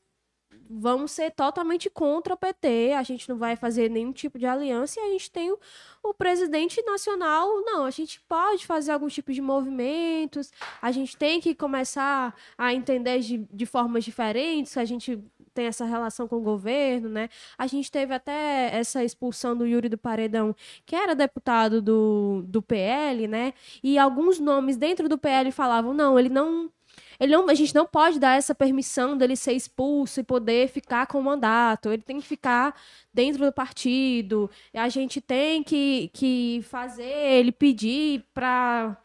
[0.70, 5.00] vamos ser totalmente contra o PT, a gente não vai fazer nenhum tipo de aliança,
[5.00, 5.58] e a gente tem o,
[6.04, 10.52] o presidente nacional, não, a gente pode fazer algum tipo de movimentos,
[10.82, 15.18] a gente tem que começar a entender de, de formas diferentes, a gente
[15.58, 17.30] tem essa relação com o governo, né?
[17.58, 20.56] A gente teve até essa expulsão do Yuri do Paredão,
[20.86, 23.54] que era deputado do, do PL, né?
[23.84, 26.72] E alguns nomes dentro do PL falavam, não, ele não
[27.20, 31.08] ele não, a gente não pode dar essa permissão dele ser expulso e poder ficar
[31.08, 31.92] com o mandato.
[31.92, 32.80] Ele tem que ficar
[33.12, 34.50] dentro do partido.
[34.74, 38.96] A gente tem que, que fazer ele pedir para.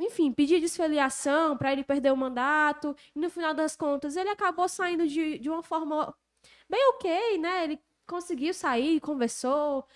[0.00, 2.96] Enfim, pedir desfiliação para ele perder o mandato.
[3.14, 6.14] E no final das contas, ele acabou saindo de, de uma forma
[6.68, 7.64] bem ok, né?
[7.64, 9.86] Ele conseguiu sair, conversou,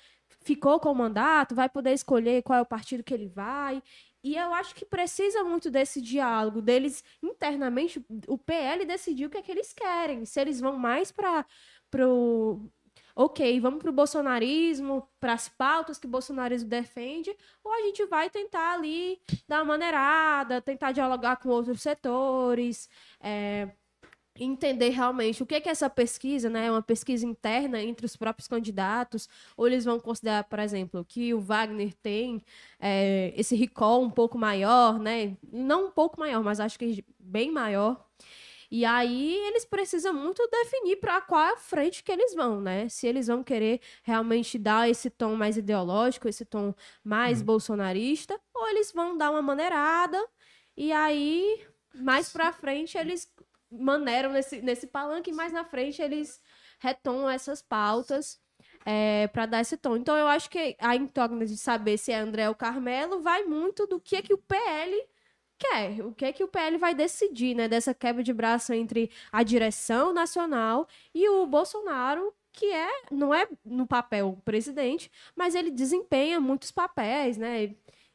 [0.43, 3.83] ficou com o mandato, vai poder escolher qual é o partido que ele vai.
[4.23, 8.05] E eu acho que precisa muito desse diálogo deles internamente.
[8.27, 10.25] O PL decidiu o que é que eles querem.
[10.25, 11.45] Se eles vão mais para
[11.91, 12.71] pro
[13.15, 18.29] ok, vamos pro bolsonarismo, para as pautas que o bolsonarismo defende, ou a gente vai
[18.29, 22.89] tentar ali dar uma maneirada, tentar dialogar com outros setores,
[23.21, 23.69] é,
[24.37, 28.17] entender realmente o que é que essa pesquisa, né, é uma pesquisa interna entre os
[28.17, 32.43] próprios candidatos, ou eles vão considerar, por exemplo, que o Wagner tem
[32.81, 37.53] é, esse recall um pouco maior, né, não um pouco maior, mas acho que bem
[37.53, 38.05] maior,
[38.77, 42.89] e aí eles precisam muito definir para qual frente que eles vão, né?
[42.89, 47.47] Se eles vão querer realmente dar esse tom mais ideológico, esse tom mais Uhum.
[47.47, 50.19] bolsonarista, ou eles vão dar uma maneirada
[50.77, 51.65] e aí
[51.95, 53.33] mais para frente eles
[53.71, 56.41] maneiram nesse, nesse palanque e mais na frente eles
[56.81, 58.41] retomam essas pautas
[58.85, 59.97] é, para dar esse tom.
[59.97, 63.87] Então eu acho que a incógnita de saber se é André ou Carmelo vai muito
[63.87, 65.07] do que é que o PL
[65.59, 69.11] quer, o que é que o PL vai decidir, né, dessa quebra de braço entre
[69.33, 75.71] a direção nacional e o Bolsonaro, que é, não é no papel presidente, mas ele
[75.71, 77.75] desempenha muitos papéis, né,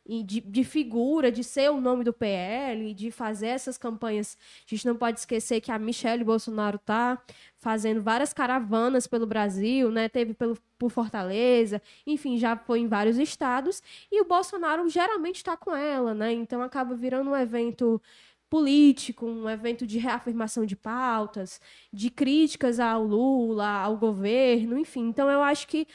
[0.10, 4.36] e de, de figura, de ser o nome do PL, de fazer essas campanhas.
[4.66, 7.22] A gente não pode esquecer que a Michelle Bolsonaro tá
[7.60, 10.10] fazendo várias caravanas pelo Brasil, né?
[10.10, 13.84] Teve pelo, por Fortaleza, enfim, já foi em vários estados.
[14.12, 16.34] E o Bolsonaro geralmente está com ela, né?
[16.34, 18.02] Então acaba virando um evento
[18.50, 21.62] político, um evento de reafirmação de pautas,
[21.94, 25.08] de críticas ao Lula, ao governo, enfim.
[25.08, 25.86] Então eu acho que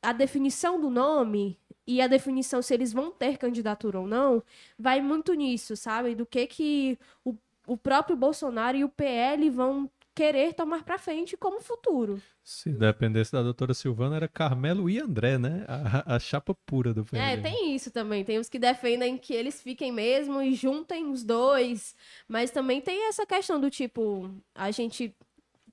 [0.00, 4.42] a definição do nome e a definição se eles vão ter candidatura ou não
[4.78, 6.14] vai muito nisso, sabe?
[6.14, 11.36] Do que que o, o próprio Bolsonaro e o PL vão querer tomar para frente
[11.36, 12.22] como futuro.
[12.42, 15.64] Se dependesse da doutora Silvana, era Carmelo e André, né?
[15.66, 17.20] A, a chapa pura do PL.
[17.20, 18.22] É, tem isso também.
[18.22, 21.96] Tem os que defendem que eles fiquem mesmo e juntem os dois.
[22.28, 25.12] Mas também tem essa questão do tipo, a gente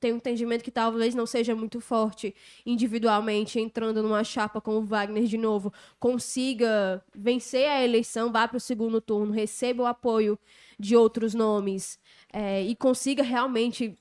[0.02, 2.36] tem um entendimento que talvez não seja muito forte
[2.66, 8.58] individualmente, entrando numa chapa com o Wagner de novo, consiga vencer a eleição, vá para
[8.58, 10.38] o segundo turno, receba o apoio
[10.80, 12.00] de outros nomes
[12.34, 13.96] é, e consiga realmente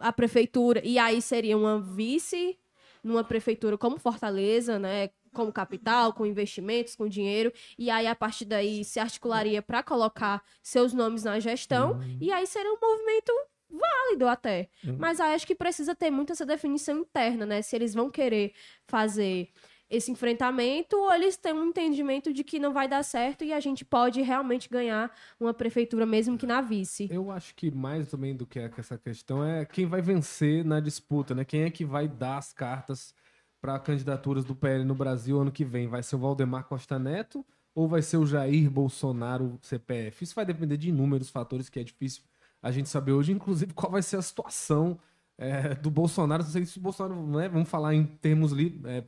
[0.00, 0.82] a prefeitura.
[0.84, 2.58] E aí seria uma vice
[3.02, 5.10] numa prefeitura como Fortaleza, né?
[5.32, 10.40] Como capital, com investimentos, com dinheiro, e aí a partir daí se articularia para colocar
[10.62, 13.32] seus nomes na gestão, e aí seria um movimento
[13.78, 14.68] válido até.
[14.98, 17.62] Mas aí acho que precisa ter muito essa definição interna, né?
[17.62, 18.52] Se eles vão querer
[18.86, 19.50] fazer
[19.90, 23.60] esse enfrentamento ou eles têm um entendimento de que não vai dar certo e a
[23.60, 27.08] gente pode realmente ganhar uma prefeitura mesmo que na vice.
[27.10, 31.34] Eu acho que mais também do que essa questão é quem vai vencer na disputa,
[31.34, 31.44] né?
[31.44, 33.14] Quem é que vai dar as cartas
[33.60, 35.86] para candidaturas do PL no Brasil ano que vem?
[35.86, 37.44] Vai ser o Valdemar Costa Neto
[37.74, 40.24] ou vai ser o Jair Bolsonaro CPF?
[40.24, 42.22] Isso vai depender de inúmeros fatores que é difícil
[42.64, 44.98] a gente saber hoje, inclusive qual vai ser a situação
[45.36, 46.42] é, do Bolsonaro.
[46.42, 48.52] Não sei se o Bolsonaro, né, vamos falar em termos
[48.86, 49.04] é,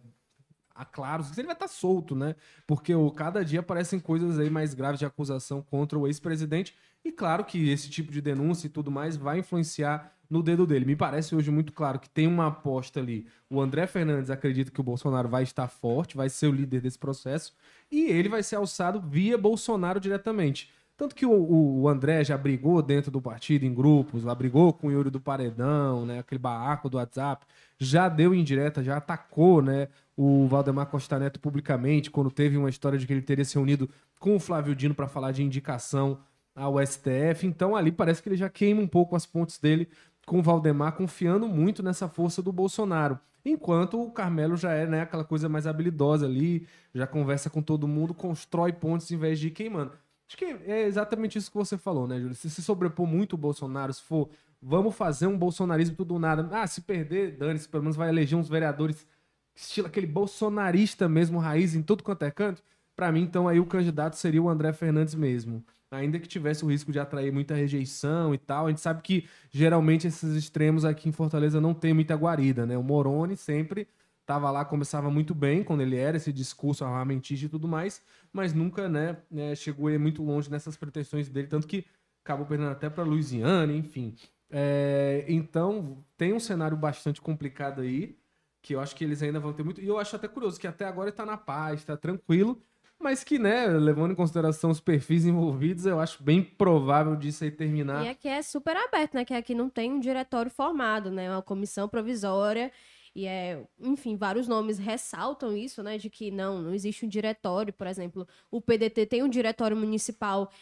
[0.92, 2.36] claros, se ele vai estar solto, né?
[2.66, 6.74] Porque o, cada dia aparecem coisas aí mais graves de acusação contra o ex-presidente.
[7.02, 10.84] E claro que esse tipo de denúncia e tudo mais vai influenciar no dedo dele.
[10.84, 13.26] Me parece hoje muito claro que tem uma aposta ali.
[13.48, 16.98] O André Fernandes acredita que o Bolsonaro vai estar forte, vai ser o líder desse
[16.98, 17.54] processo,
[17.90, 20.70] e ele vai ser alçado via Bolsonaro diretamente.
[20.96, 24.86] Tanto que o, o André já brigou dentro do partido, em grupos, lá brigou com
[24.86, 26.20] o Yuri do Paredão, né?
[26.20, 27.44] Aquele barraco do WhatsApp,
[27.78, 29.88] já deu indireta, já atacou, né?
[30.16, 33.90] O Valdemar Costa Neto publicamente, quando teve uma história de que ele teria se unido
[34.18, 36.18] com o Flávio Dino para falar de indicação
[36.54, 37.46] ao STF.
[37.46, 39.88] Então ali parece que ele já queima um pouco as pontes dele
[40.24, 43.18] com o Valdemar, confiando muito nessa força do Bolsonaro.
[43.44, 47.86] Enquanto o Carmelo já é né, aquela coisa mais habilidosa ali, já conversa com todo
[47.86, 49.92] mundo, constrói pontes em vez de ir queimando.
[50.28, 52.34] Acho que é exatamente isso que você falou, né, Júlio?
[52.34, 54.28] Se se sobrepor muito o Bolsonaro, se for
[54.60, 56.48] vamos fazer um bolsonarismo tudo nada.
[56.50, 59.06] Ah, se perder, dane-se, pelo menos vai eleger uns vereadores
[59.54, 62.62] estilo aquele bolsonarista mesmo, raiz em tudo quanto é canto.
[62.94, 65.64] Pra mim, então, aí o candidato seria o André Fernandes mesmo.
[65.90, 69.28] Ainda que tivesse o risco de atrair muita rejeição e tal, a gente sabe que
[69.50, 72.76] geralmente esses extremos aqui em Fortaleza não tem muita guarida, né?
[72.76, 73.86] O Moroni sempre
[74.26, 78.02] tava lá, começava muito bem quando ele era esse discurso armamentista e tudo mais,
[78.36, 81.84] mas nunca, né, né, chegou muito longe nessas pretensões dele, tanto que
[82.22, 84.14] acabou perdendo até para Louisiana, enfim.
[84.50, 88.16] É, então, tem um cenário bastante complicado aí,
[88.60, 89.80] que eu acho que eles ainda vão ter muito.
[89.80, 92.60] E eu acho até curioso que até agora ele tá na paz, tá tranquilo,
[92.98, 97.50] mas que, né, levando em consideração os perfis envolvidos, eu acho bem provável disso aí
[97.50, 98.04] terminar.
[98.04, 99.24] E aqui é super aberto, né?
[99.24, 101.30] Que aqui não tem um diretório formado, né?
[101.30, 102.72] Uma comissão provisória.
[103.16, 105.96] E é, enfim, vários nomes ressaltam isso, né?
[105.96, 110.52] De que não, não existe um diretório, por exemplo, o PDT tem um diretório municipal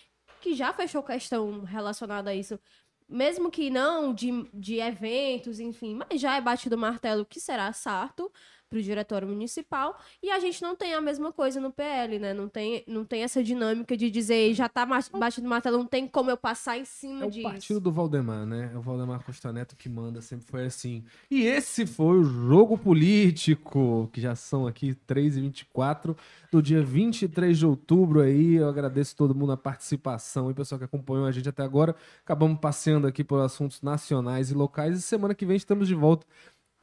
[0.40, 2.60] que já fechou questão relacionada a isso
[3.08, 7.72] mesmo que não de, de eventos, enfim, mas já é batido o martelo que será
[7.72, 8.32] sarto
[8.74, 12.34] para o diretório municipal e a gente não tem a mesma coisa no PL, né?
[12.34, 15.86] Não tem, não tem essa dinâmica de dizer já tá ma- batido o martelo, não
[15.86, 17.48] tem como eu passar em cima É o disso.
[17.48, 18.72] partido do Valdemar, né?
[18.74, 21.04] É o Valdemar Costa Neto que manda, sempre foi assim.
[21.30, 26.16] E esse foi o Jogo Político, que já são aqui 3 e 24
[26.50, 28.54] do dia 23 de outubro aí.
[28.54, 31.94] Eu agradeço todo mundo a participação e pessoal que acompanhou a gente até agora.
[32.24, 36.26] Acabamos passeando aqui por assuntos nacionais e locais e semana que vem estamos de volta.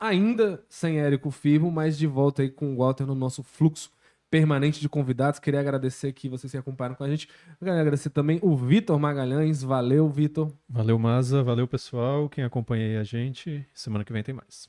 [0.02, 3.91] Ainda sem Érico Firmo, mas de volta aí com o Walter no nosso fluxo
[4.32, 5.39] permanente de convidados.
[5.39, 7.28] Queria agradecer aqui vocês que acompanharam com a gente.
[7.60, 9.62] Queria agradecer também o Vitor Magalhães.
[9.62, 10.52] Valeu, Vitor.
[10.68, 11.43] Valeu, Maza.
[11.43, 12.28] Valeu, pessoal.
[12.28, 13.64] Quem acompanha aí a gente.
[13.76, 14.68] Semana que vem tem mais.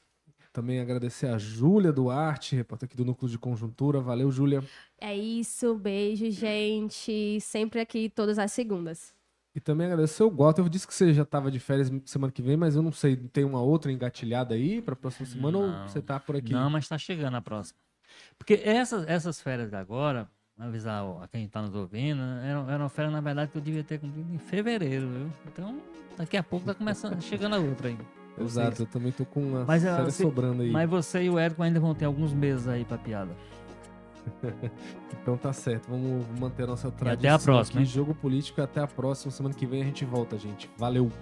[0.52, 4.02] Também agradecer a Júlia Duarte, repórter aqui do Núcleo de Conjuntura.
[4.02, 4.62] Valeu, Júlia.
[5.00, 7.40] É isso, beijo, gente.
[7.40, 9.14] Sempre aqui, todas as segundas.
[9.54, 10.62] E também agradecer o Walter.
[10.62, 13.16] Eu disse que você já estava de férias semana que vem, mas eu não sei,
[13.16, 15.88] tem uma outra engatilhada aí para a próxima semana ou Não.
[15.88, 16.52] você tá por aqui?
[16.52, 17.78] Não, mas tá chegando a próxima.
[18.38, 20.26] Porque essas, essas férias de agora,
[20.58, 23.62] avisar ó, a quem tá nos ouvindo, era, era uma férias, na verdade, que eu
[23.62, 25.30] devia ter cumprido em fevereiro, viu?
[25.46, 25.78] Então,
[26.16, 27.98] daqui a pouco tá começando, chegando a outra aí.
[28.38, 30.70] Exato, eu também tô com uma Mas, férias você- sobrando aí.
[30.70, 33.30] Mas você e o Érico ainda vão ter alguns meses aí pra piada.
[35.22, 37.12] Então tá certo, vamos manter a nossa tradição.
[37.12, 37.88] até a próxima, aqui?
[37.88, 39.30] Jogo político, até a próxima.
[39.30, 40.68] Semana que vem a gente volta, gente.
[40.76, 41.12] Valeu!